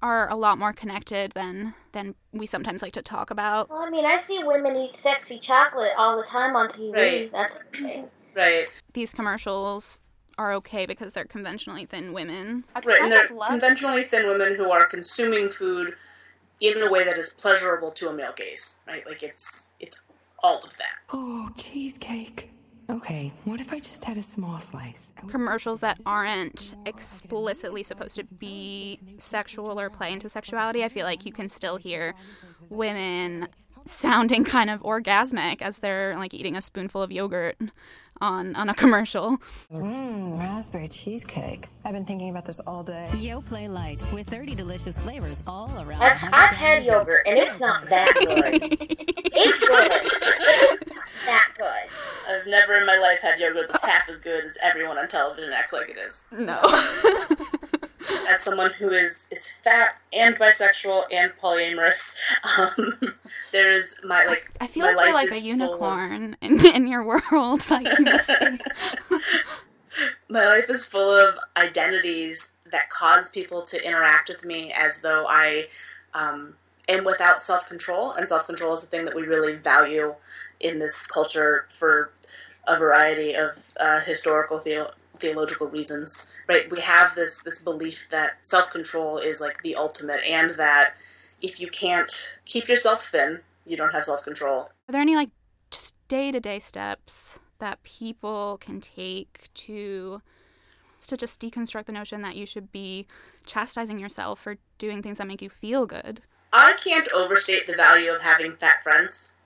are 0.00 0.30
a 0.30 0.36
lot 0.36 0.58
more 0.58 0.72
connected 0.72 1.32
than 1.32 1.74
than 1.92 2.14
we 2.32 2.46
sometimes 2.46 2.82
like 2.82 2.92
to 2.92 3.02
talk 3.02 3.30
about? 3.30 3.68
Well, 3.68 3.82
I 3.82 3.90
mean, 3.90 4.04
I 4.04 4.18
see 4.18 4.42
women 4.44 4.76
eat 4.76 4.94
sexy 4.94 5.38
chocolate 5.38 5.92
all 5.96 6.16
the 6.16 6.24
time 6.24 6.56
on 6.56 6.68
TV. 6.68 6.94
Right. 6.94 7.32
That's 7.32 7.62
a. 7.82 8.04
Right. 8.34 8.70
These 8.92 9.14
commercials 9.14 10.00
are 10.38 10.52
okay 10.54 10.86
because 10.86 11.12
they're 11.12 11.24
conventionally 11.24 11.84
thin 11.84 12.12
women. 12.12 12.64
Right, 12.84 13.00
and 13.00 13.12
they're 13.12 13.28
conventionally 13.28 14.04
thin 14.04 14.26
women 14.28 14.56
who 14.56 14.70
are 14.70 14.86
consuming 14.86 15.48
food 15.48 15.94
in 16.60 16.80
a 16.82 16.90
way 16.90 17.04
that 17.04 17.18
is 17.18 17.34
pleasurable 17.34 17.90
to 17.92 18.08
a 18.08 18.12
male 18.12 18.34
gaze. 18.36 18.80
Right, 18.86 19.06
like 19.06 19.22
it's 19.22 19.74
it's 19.80 20.02
all 20.42 20.58
of 20.62 20.76
that. 20.78 20.98
Oh, 21.12 21.50
cheesecake. 21.56 22.50
Okay, 22.90 23.32
what 23.44 23.60
if 23.60 23.70
I 23.70 23.80
just 23.80 24.04
had 24.04 24.16
a 24.16 24.22
small 24.22 24.58
slice? 24.60 25.08
Commercials 25.26 25.80
that 25.80 25.98
aren't 26.06 26.74
explicitly 26.86 27.82
supposed 27.82 28.16
to 28.16 28.24
be 28.24 28.98
sexual 29.18 29.78
or 29.78 29.90
play 29.90 30.12
into 30.12 30.28
sexuality, 30.28 30.82
I 30.82 30.88
feel 30.88 31.04
like 31.04 31.26
you 31.26 31.32
can 31.32 31.50
still 31.50 31.76
hear 31.76 32.14
women 32.70 33.48
sounding 33.84 34.44
kind 34.44 34.70
of 34.70 34.80
orgasmic 34.82 35.62
as 35.62 35.80
they're 35.80 36.16
like 36.16 36.34
eating 36.34 36.56
a 36.56 36.62
spoonful 36.62 37.02
of 37.02 37.10
yogurt 37.10 37.56
on 38.20 38.54
on 38.56 38.68
a 38.68 38.74
commercial. 38.74 39.38
Mmm, 39.72 40.38
raspberry 40.38 40.88
cheesecake. 40.88 41.66
I've 41.84 41.92
been 41.92 42.04
thinking 42.04 42.30
about 42.30 42.44
this 42.46 42.60
all 42.66 42.82
day. 42.82 43.08
Yoplait 43.12 43.72
Light 43.72 44.00
with 44.12 44.28
30 44.28 44.54
delicious 44.54 44.96
flavors 44.98 45.38
all 45.46 45.70
around. 45.80 46.02
I've, 46.02 46.18
I've 46.32 46.50
had 46.50 46.84
yogurt, 46.84 47.26
and 47.26 47.38
it's 47.38 47.60
not 47.60 47.86
that 47.88 48.12
good. 48.14 48.62
it's 48.72 49.60
good. 49.60 49.88
but 49.88 49.90
it's 49.90 50.70
not 50.70 50.78
that 51.26 51.48
good. 51.56 51.90
I've 52.28 52.46
never 52.46 52.74
in 52.74 52.84
my 52.86 52.98
life 52.98 53.20
had 53.22 53.38
yogurt 53.40 53.70
that's 53.70 53.84
half 53.84 54.08
as 54.08 54.20
good 54.20 54.44
as 54.44 54.58
everyone 54.62 54.98
on 54.98 55.06
television 55.06 55.52
acts 55.52 55.72
like 55.72 55.88
it 55.88 55.96
is. 55.96 56.28
No. 56.30 56.60
As 58.28 58.42
someone 58.42 58.72
who 58.72 58.90
is 58.90 59.28
is 59.32 59.52
fat 59.52 59.96
and 60.12 60.36
bisexual 60.36 61.04
and 61.10 61.32
polyamorous, 61.42 62.16
um, 62.58 63.14
there's 63.52 64.00
my 64.04 64.26
like. 64.26 64.50
I 64.60 64.66
feel 64.66 64.84
like 64.84 64.96
you're 64.96 65.14
like 65.14 65.28
a 65.28 65.30
full 65.30 65.38
of- 65.38 65.44
unicorn 65.44 66.36
in, 66.42 66.66
in 66.74 66.86
your 66.86 67.04
world. 67.04 67.66
Like 67.70 67.86
you 67.98 68.58
my 70.28 70.46
life 70.46 70.70
is 70.70 70.88
full 70.88 71.10
of 71.10 71.36
identities 71.56 72.52
that 72.70 72.90
cause 72.90 73.32
people 73.32 73.62
to 73.62 73.84
interact 73.84 74.28
with 74.28 74.44
me 74.44 74.72
as 74.72 75.02
though 75.02 75.26
I 75.28 75.68
um, 76.14 76.54
am 76.88 77.04
without 77.04 77.42
self 77.42 77.68
control, 77.68 78.12
and 78.12 78.28
self 78.28 78.46
control 78.46 78.74
is 78.74 78.84
a 78.84 78.86
thing 78.88 79.04
that 79.06 79.14
we 79.14 79.22
really 79.22 79.54
value 79.54 80.14
in 80.60 80.78
this 80.78 81.06
culture 81.06 81.66
for 81.68 82.12
a 82.66 82.78
variety 82.78 83.34
of 83.34 83.72
uh, 83.80 84.00
historical 84.00 84.58
theo- 84.58 84.90
theological 85.20 85.68
reasons. 85.68 86.32
Right? 86.48 86.70
We 86.70 86.80
have 86.80 87.14
this 87.14 87.42
this 87.42 87.62
belief 87.62 88.08
that 88.10 88.46
self 88.46 88.72
control 88.72 89.18
is 89.18 89.40
like 89.40 89.62
the 89.62 89.76
ultimate, 89.76 90.22
and 90.24 90.54
that 90.56 90.94
if 91.40 91.60
you 91.60 91.68
can't 91.68 92.38
keep 92.44 92.68
yourself 92.68 93.04
thin, 93.04 93.40
you 93.66 93.76
don't 93.76 93.92
have 93.92 94.04
self 94.04 94.24
control. 94.24 94.70
Are 94.88 94.92
there 94.92 95.00
any 95.00 95.16
like 95.16 95.30
just 95.70 95.94
day 96.08 96.32
to 96.32 96.40
day 96.40 96.58
steps 96.58 97.38
that 97.58 97.82
people 97.82 98.58
can 98.60 98.80
take 98.80 99.48
to 99.54 100.22
to 101.06 101.16
just 101.16 101.40
deconstruct 101.40 101.86
the 101.86 101.92
notion 101.92 102.20
that 102.22 102.36
you 102.36 102.44
should 102.44 102.72
be 102.72 103.06
chastising 103.46 103.98
yourself 103.98 104.38
for 104.40 104.56
doing 104.78 105.02
things 105.02 105.18
that 105.18 105.26
make 105.26 105.42
you 105.42 105.48
feel 105.48 105.86
good? 105.86 106.20
I 106.52 106.74
can't 106.82 107.08
overstate 107.12 107.66
the 107.66 107.76
value 107.76 108.10
of 108.10 108.22
having 108.22 108.56
fat 108.56 108.82
friends. 108.82 109.36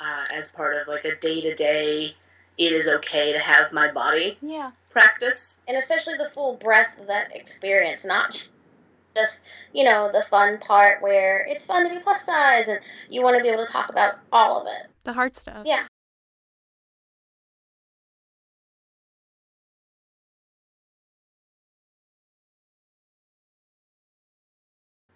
Uh, 0.00 0.24
as 0.34 0.52
part 0.52 0.76
of 0.76 0.88
like 0.88 1.04
a 1.04 1.16
day 1.16 1.40
to 1.40 1.54
day, 1.54 2.16
it 2.58 2.72
is 2.72 2.88
okay 2.88 3.32
to 3.32 3.38
have 3.38 3.72
my 3.72 3.90
body 3.90 4.38
Yeah. 4.42 4.72
practice. 4.90 5.60
And 5.66 5.76
especially 5.76 6.16
the 6.16 6.30
full 6.30 6.56
breadth 6.56 6.98
of 7.00 7.06
that 7.06 7.34
experience, 7.34 8.04
not 8.04 8.48
just, 9.14 9.44
you 9.72 9.84
know, 9.84 10.10
the 10.12 10.22
fun 10.22 10.58
part 10.58 11.02
where 11.02 11.46
it's 11.48 11.66
fun 11.66 11.88
to 11.88 11.94
be 11.94 12.00
plus 12.00 12.24
size 12.24 12.68
and 12.68 12.80
you 13.08 13.22
want 13.22 13.36
to 13.36 13.42
be 13.42 13.48
able 13.48 13.66
to 13.66 13.72
talk 13.72 13.88
about 13.88 14.18
all 14.32 14.60
of 14.60 14.66
it. 14.66 14.90
The 15.04 15.12
hard 15.12 15.36
stuff. 15.36 15.66
Yeah. 15.66 15.86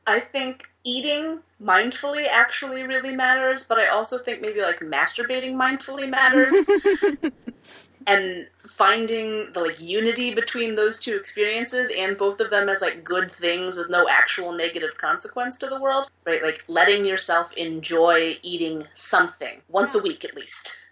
I 0.07 0.21
think 0.21 0.64
eating 0.85 1.40
mindfully 1.62 2.27
actually 2.31 2.87
really 2.87 3.16
matters, 3.16 3.66
but 3.66 3.79
I 3.79 3.88
also 3.88 4.19
think 4.19 4.40
maybe 4.40 4.62
like 4.62 4.81
masturbating 4.81 5.55
mindfully 5.55 6.09
matters. 6.09 6.71
and 8.07 8.47
finding 8.69 9.53
the 9.53 9.61
like 9.61 9.81
unity 9.81 10.33
between 10.33 10.77
those 10.77 11.03
two 11.03 11.16
experiences 11.16 11.92
and 11.97 12.16
both 12.16 12.38
of 12.38 12.51
them 12.51 12.69
as 12.69 12.81
like 12.81 13.03
good 13.03 13.31
things 13.31 13.79
with 13.79 13.90
no 13.90 14.09
actual 14.09 14.53
negative 14.53 14.97
consequence 14.97 15.59
to 15.59 15.66
the 15.66 15.81
world 15.81 16.09
right? 16.27 16.42
Like 16.42 16.62
letting 16.69 17.07
yourself 17.07 17.57
enjoy 17.57 18.37
eating 18.42 18.85
something 18.95 19.62
once 19.69 19.95
a 19.95 20.03
week 20.03 20.25
at 20.25 20.37
least. 20.37 20.90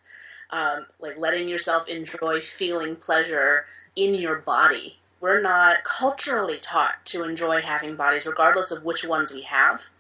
Um, 0.50 0.86
like 1.00 1.18
letting 1.18 1.48
yourself 1.48 1.88
enjoy 1.88 2.40
feeling 2.40 2.96
pleasure 2.96 3.66
in 3.96 4.14
your 4.14 4.38
body 4.38 4.98
we're 5.24 5.40
not 5.40 5.84
culturally 5.84 6.58
taught 6.58 6.96
to 7.04 7.24
enjoy 7.24 7.60
having 7.60 7.96
bodies 7.96 8.26
regardless 8.26 8.70
of 8.70 8.84
which 8.84 9.06
ones 9.06 9.34
we 9.34 9.42
have 9.42 9.90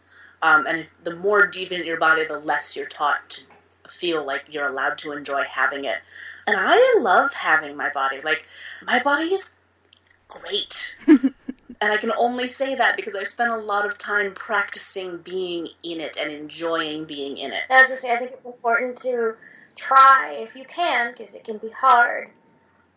um, 0.42 0.66
and 0.66 0.80
if, 0.80 0.94
the 1.02 1.16
more 1.16 1.46
deviant 1.50 1.86
your 1.86 1.98
body 1.98 2.24
the 2.26 2.38
less 2.38 2.76
you're 2.76 2.86
taught 2.86 3.30
to 3.30 3.44
feel 3.88 4.24
like 4.24 4.44
you're 4.50 4.68
allowed 4.68 4.98
to 4.98 5.12
enjoy 5.12 5.44
having 5.44 5.84
it 5.84 5.98
and 6.46 6.56
I 6.58 6.96
love 7.00 7.34
having 7.34 7.76
my 7.76 7.90
body. 7.90 8.20
Like, 8.20 8.46
my 8.84 9.02
body 9.02 9.32
is 9.32 9.56
great. 10.28 10.98
and 11.06 11.92
I 11.92 11.96
can 11.96 12.12
only 12.12 12.48
say 12.48 12.74
that 12.74 12.96
because 12.96 13.14
I've 13.14 13.28
spent 13.28 13.50
a 13.50 13.56
lot 13.56 13.86
of 13.86 13.98
time 13.98 14.34
practicing 14.34 15.18
being 15.18 15.68
in 15.82 16.00
it 16.00 16.18
and 16.20 16.30
enjoying 16.30 17.04
being 17.04 17.38
in 17.38 17.52
it. 17.52 17.62
As 17.70 17.90
I 17.90 17.96
say, 17.96 18.12
I 18.12 18.16
think 18.16 18.32
it's 18.32 18.44
important 18.44 18.98
to 19.02 19.36
try, 19.76 20.36
if 20.46 20.54
you 20.54 20.64
can, 20.64 21.12
because 21.12 21.34
it 21.34 21.44
can 21.44 21.58
be 21.58 21.70
hard, 21.70 22.30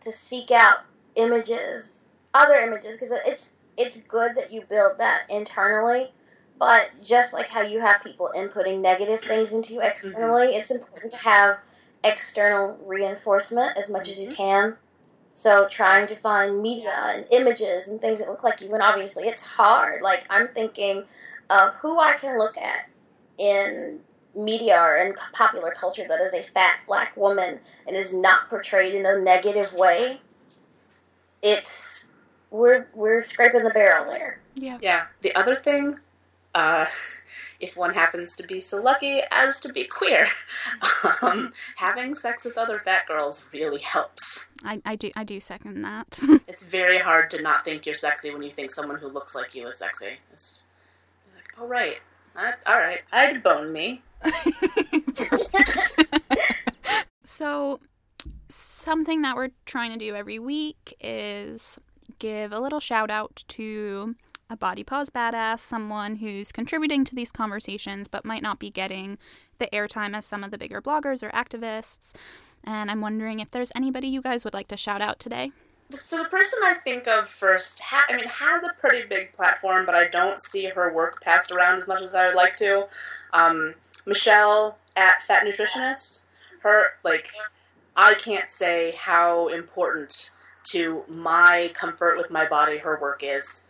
to 0.02 0.12
seek 0.12 0.50
out 0.50 0.84
images, 1.16 2.07
other 2.38 2.54
images, 2.54 3.00
because 3.00 3.12
it's 3.26 3.56
it's 3.76 4.02
good 4.02 4.36
that 4.36 4.52
you 4.52 4.62
build 4.62 4.98
that 4.98 5.26
internally. 5.28 6.12
But 6.58 6.90
just 7.02 7.32
like 7.32 7.48
how 7.48 7.62
you 7.62 7.80
have 7.80 8.02
people 8.02 8.32
inputting 8.36 8.80
negative 8.80 9.20
things 9.20 9.52
into 9.52 9.74
you 9.74 9.80
mm-hmm. 9.80 9.88
externally, 9.88 10.56
it's 10.56 10.74
important 10.74 11.12
to 11.12 11.18
have 11.18 11.58
external 12.02 12.76
reinforcement 12.84 13.76
as 13.76 13.92
much 13.92 14.08
as 14.08 14.20
you 14.20 14.28
mm-hmm. 14.28 14.36
can. 14.36 14.76
So 15.36 15.68
trying 15.70 16.08
to 16.08 16.16
find 16.16 16.60
media 16.60 16.92
and 17.14 17.24
images 17.30 17.88
and 17.88 18.00
things 18.00 18.18
that 18.18 18.28
look 18.28 18.42
like 18.42 18.60
you, 18.60 18.74
and 18.74 18.82
obviously 18.82 19.28
it's 19.28 19.46
hard. 19.46 20.02
Like 20.02 20.26
I'm 20.28 20.48
thinking 20.48 21.04
of 21.48 21.76
who 21.76 22.00
I 22.00 22.16
can 22.20 22.38
look 22.38 22.56
at 22.58 22.88
in 23.38 24.00
media 24.34 24.80
or 24.80 24.96
in 24.96 25.14
popular 25.32 25.70
culture 25.70 26.06
that 26.08 26.20
is 26.20 26.34
a 26.34 26.42
fat 26.42 26.80
black 26.88 27.16
woman 27.16 27.60
and 27.86 27.96
is 27.96 28.16
not 28.16 28.48
portrayed 28.48 28.94
in 28.94 29.06
a 29.06 29.20
negative 29.20 29.72
way. 29.74 30.20
It's 31.40 32.07
we're 32.50 32.88
we're 32.94 33.22
scraping 33.22 33.64
the 33.64 33.70
barrel 33.70 34.06
there. 34.06 34.40
Yeah. 34.54 34.78
Yeah. 34.80 35.06
The 35.22 35.34
other 35.34 35.54
thing, 35.54 35.98
uh, 36.54 36.86
if 37.60 37.76
one 37.76 37.94
happens 37.94 38.36
to 38.36 38.46
be 38.46 38.60
so 38.60 38.80
lucky 38.82 39.20
as 39.30 39.60
to 39.60 39.72
be 39.72 39.84
queer, 39.84 40.28
um, 41.22 41.52
having 41.76 42.14
sex 42.14 42.44
with 42.44 42.56
other 42.56 42.78
fat 42.78 43.06
girls 43.06 43.48
really 43.52 43.80
helps. 43.80 44.54
I, 44.64 44.80
I 44.84 44.94
do 44.94 45.10
I 45.16 45.24
do 45.24 45.40
second 45.40 45.82
that. 45.82 46.20
It's 46.48 46.68
very 46.68 46.98
hard 46.98 47.30
to 47.32 47.42
not 47.42 47.64
think 47.64 47.86
you're 47.86 47.94
sexy 47.94 48.32
when 48.32 48.42
you 48.42 48.50
think 48.50 48.72
someone 48.72 48.98
who 48.98 49.08
looks 49.08 49.34
like 49.34 49.54
you 49.54 49.68
is 49.68 49.78
sexy. 49.78 50.18
It's 50.32 50.66
like, 51.34 51.54
oh 51.58 51.66
right, 51.66 51.98
I, 52.36 52.54
all 52.66 52.78
right, 52.78 53.02
I'd 53.12 53.42
bone 53.42 53.72
me. 53.72 54.02
so 57.24 57.80
something 58.48 59.22
that 59.22 59.36
we're 59.36 59.50
trying 59.66 59.92
to 59.92 59.98
do 59.98 60.14
every 60.16 60.38
week 60.38 60.96
is 61.00 61.78
give 62.18 62.52
a 62.52 62.60
little 62.60 62.80
shout 62.80 63.10
out 63.10 63.44
to 63.48 64.14
a 64.50 64.56
body 64.56 64.82
pause 64.82 65.10
badass, 65.10 65.60
someone 65.60 66.16
who's 66.16 66.52
contributing 66.52 67.04
to 67.04 67.14
these 67.14 67.30
conversations 67.30 68.08
but 68.08 68.24
might 68.24 68.42
not 68.42 68.58
be 68.58 68.70
getting 68.70 69.18
the 69.58 69.68
airtime 69.72 70.16
as 70.16 70.24
some 70.24 70.42
of 70.42 70.50
the 70.50 70.58
bigger 70.58 70.80
bloggers 70.80 71.22
or 71.22 71.30
activists. 71.30 72.14
And 72.64 72.90
I'm 72.90 73.00
wondering 73.00 73.40
if 73.40 73.50
there's 73.50 73.72
anybody 73.74 74.08
you 74.08 74.22
guys 74.22 74.44
would 74.44 74.54
like 74.54 74.68
to 74.68 74.76
shout 74.76 75.02
out 75.02 75.18
today. 75.18 75.52
So 75.94 76.22
the 76.22 76.28
person 76.28 76.60
I 76.64 76.74
think 76.74 77.08
of 77.08 77.28
first, 77.28 77.82
ha- 77.82 78.06
I 78.10 78.16
mean, 78.16 78.26
has 78.26 78.62
a 78.62 78.74
pretty 78.78 79.06
big 79.08 79.32
platform, 79.32 79.86
but 79.86 79.94
I 79.94 80.08
don't 80.08 80.40
see 80.40 80.66
her 80.66 80.92
work 80.92 81.22
passed 81.22 81.50
around 81.50 81.78
as 81.78 81.88
much 81.88 82.02
as 82.02 82.14
I 82.14 82.26
would 82.26 82.36
like 82.36 82.56
to. 82.56 82.88
Um, 83.32 83.74
Michelle 84.06 84.78
at 84.96 85.22
Fat 85.22 85.46
Nutritionist. 85.46 86.26
Her 86.60 86.90
like, 87.04 87.30
I 87.96 88.14
can't 88.14 88.50
say 88.50 88.94
how 88.98 89.48
important 89.48 90.30
to 90.70 91.02
my 91.08 91.70
comfort 91.74 92.16
with 92.18 92.30
my 92.30 92.46
body 92.46 92.78
her 92.78 92.98
work 93.00 93.20
is. 93.22 93.68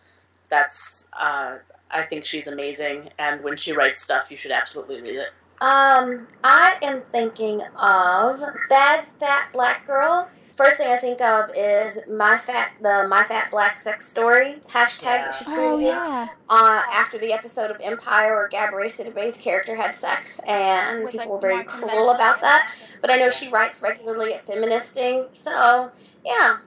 That's 0.49 1.11
uh, 1.19 1.59
I 1.91 2.03
think 2.03 2.25
she's 2.25 2.49
amazing, 2.49 3.11
and 3.19 3.43
when 3.43 3.57
she 3.57 3.73
writes 3.73 4.03
stuff, 4.03 4.31
you 4.31 4.37
should 4.37 4.51
absolutely 4.51 5.01
read 5.03 5.17
it. 5.17 5.31
Um, 5.61 6.27
I 6.45 6.77
am 6.83 7.03
thinking 7.13 7.63
of 7.77 8.41
bad 8.69 9.07
fat 9.19 9.49
black 9.53 9.87
girl. 9.87 10.29
First 10.55 10.79
thing 10.79 10.89
I 10.89 10.97
think 10.97 11.21
of 11.21 11.51
is 11.55 12.05
my 12.09 12.37
fat 12.37 12.73
the 12.83 13.07
my 13.09 13.23
fat 13.23 13.49
black 13.51 13.77
sex 13.79 14.09
story 14.09 14.57
hashtag 14.69 15.05
Yeah. 15.05 15.31
she 15.31 15.45
Oh 15.49 15.79
yeah. 15.79 16.29
uh, 16.49 16.83
after 16.93 17.17
the 17.19 17.33
episode 17.33 17.71
of 17.71 17.81
Empire 17.81 18.35
where 18.35 18.49
Gabourey 18.49 18.87
Sidibe's 18.87 19.41
character 19.41 19.77
had 19.77 19.95
sex 19.95 20.41
and 20.49 21.05
With, 21.05 21.13
people 21.13 21.27
like, 21.27 21.29
were 21.31 21.41
very 21.41 21.55
more 21.57 21.65
cruel 21.65 22.11
about 22.11 22.41
that. 22.41 22.73
But 23.01 23.11
I 23.11 23.17
know 23.17 23.31
she 23.31 23.49
writes 23.51 23.83
regularly 23.83 24.35
at 24.35 24.45
Feministing, 24.47 25.27
so 25.33 25.93
yeah, 26.25 26.59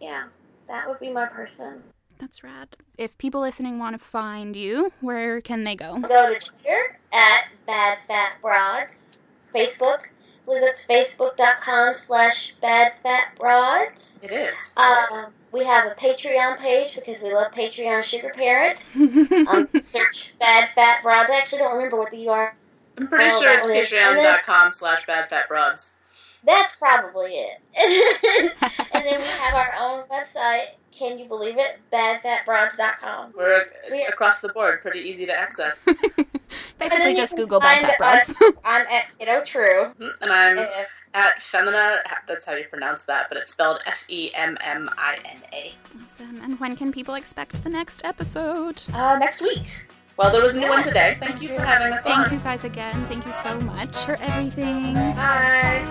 yeah, 0.00 0.24
that 0.68 0.88
would 0.88 1.00
be 1.00 1.10
my 1.10 1.26
person. 1.26 1.82
That's 2.18 2.42
rad. 2.42 2.76
If 2.96 3.16
people 3.18 3.40
listening 3.40 3.78
want 3.78 3.94
to 3.94 4.04
find 4.04 4.56
you, 4.56 4.92
where 5.00 5.40
can 5.40 5.62
they 5.64 5.76
go? 5.76 5.98
Go 6.00 6.34
to 6.34 6.40
Twitter 6.40 6.98
at 7.12 7.48
Bad 7.66 8.02
Fat 8.02 8.32
Broads. 8.42 9.18
Facebook, 9.54 9.98
I 10.00 10.44
believe 10.44 10.62
that's 10.62 10.84
facebook.com 10.84 11.94
slash 11.94 12.52
Bad 12.56 12.98
Fat 12.98 13.36
Broads. 13.38 14.18
It 14.22 14.32
is. 14.32 14.76
Um, 14.76 15.32
we 15.52 15.64
have 15.64 15.86
a 15.86 15.94
Patreon 15.94 16.58
page 16.58 16.96
because 16.96 17.22
we 17.22 17.32
love 17.32 17.52
Patreon 17.52 18.02
sugar 18.02 18.32
parents. 18.34 18.96
Um, 19.48 19.68
search 19.82 20.36
Bad 20.40 20.70
Fat 20.72 21.02
Broads. 21.02 21.30
I 21.30 21.38
actually 21.38 21.60
don't 21.60 21.74
remember 21.76 21.96
what 21.98 22.10
the 22.10 22.18
URL. 22.18 22.50
I'm 22.98 23.06
pretty 23.06 23.30
sure 23.30 23.42
that 23.44 23.58
it's 23.60 23.68
one 23.68 23.76
is- 23.78 23.92
and 23.92 24.18
then- 24.18 24.24
patreon.com 24.38 24.72
slash 24.72 25.06
badfatbroads. 25.06 25.98
That's 26.44 26.76
probably 26.76 27.32
it. 27.32 27.60
and 28.94 29.04
then 29.04 29.20
we 29.20 29.26
have 29.26 29.54
our 29.54 29.74
own 29.78 30.04
website. 30.08 30.66
Can 30.96 31.18
you 31.18 31.26
believe 31.26 31.56
it? 31.58 31.78
BadFatBroads.com. 31.92 33.32
We're 33.36 33.66
We- 33.90 34.04
across 34.06 34.40
the 34.40 34.48
board, 34.48 34.82
pretty 34.82 35.00
easy 35.00 35.26
to 35.26 35.32
access. 35.38 35.86
Basically, 36.78 37.14
just 37.14 37.36
Google 37.36 37.60
Bad 37.60 37.86
Fat 37.86 37.98
Broads. 37.98 38.34
I'm 38.64 38.86
at 38.88 39.16
Kiddo 39.18 39.42
True. 39.44 39.92
Mhm, 40.00 40.10
and 40.22 40.30
I'm 40.32 40.58
Uh, 40.58 40.66
at 41.14 41.38
Femmina, 41.38 42.00
that's 42.26 42.48
how 42.48 42.54
you 42.54 42.64
pronounce 42.64 43.06
that, 43.06 43.26
but 43.28 43.38
it's 43.38 43.52
spelled 43.52 43.80
F 43.86 44.06
E 44.08 44.30
M 44.34 44.56
M 44.60 44.90
I 44.96 45.18
N 45.24 45.42
A. 45.52 45.74
awesome. 46.04 46.40
And 46.42 46.58
when 46.60 46.76
can 46.76 46.90
people 46.92 47.14
expect 47.14 47.62
the 47.64 47.70
next 47.70 48.04
episode? 48.04 48.82
Uh, 48.92 49.18
next 49.18 49.42
week. 49.42 49.88
Well, 50.18 50.32
there 50.32 50.42
was 50.42 50.56
a 50.56 50.60
new 50.60 50.68
one 50.68 50.82
today. 50.82 51.16
Thank 51.20 51.40
you 51.40 51.54
for 51.54 51.62
having 51.62 51.92
us 51.92 52.02
Thank 52.02 52.26
on. 52.26 52.32
you 52.32 52.40
guys 52.40 52.64
again. 52.64 53.06
Thank 53.06 53.24
you 53.24 53.32
so 53.32 53.60
much 53.60 53.96
for 53.98 54.16
everything. 54.20 54.94
Bye. 54.94 55.84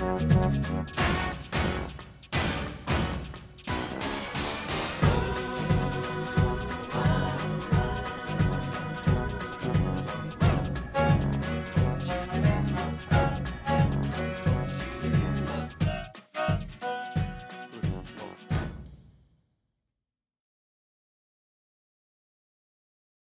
Bye. 0.00 1.20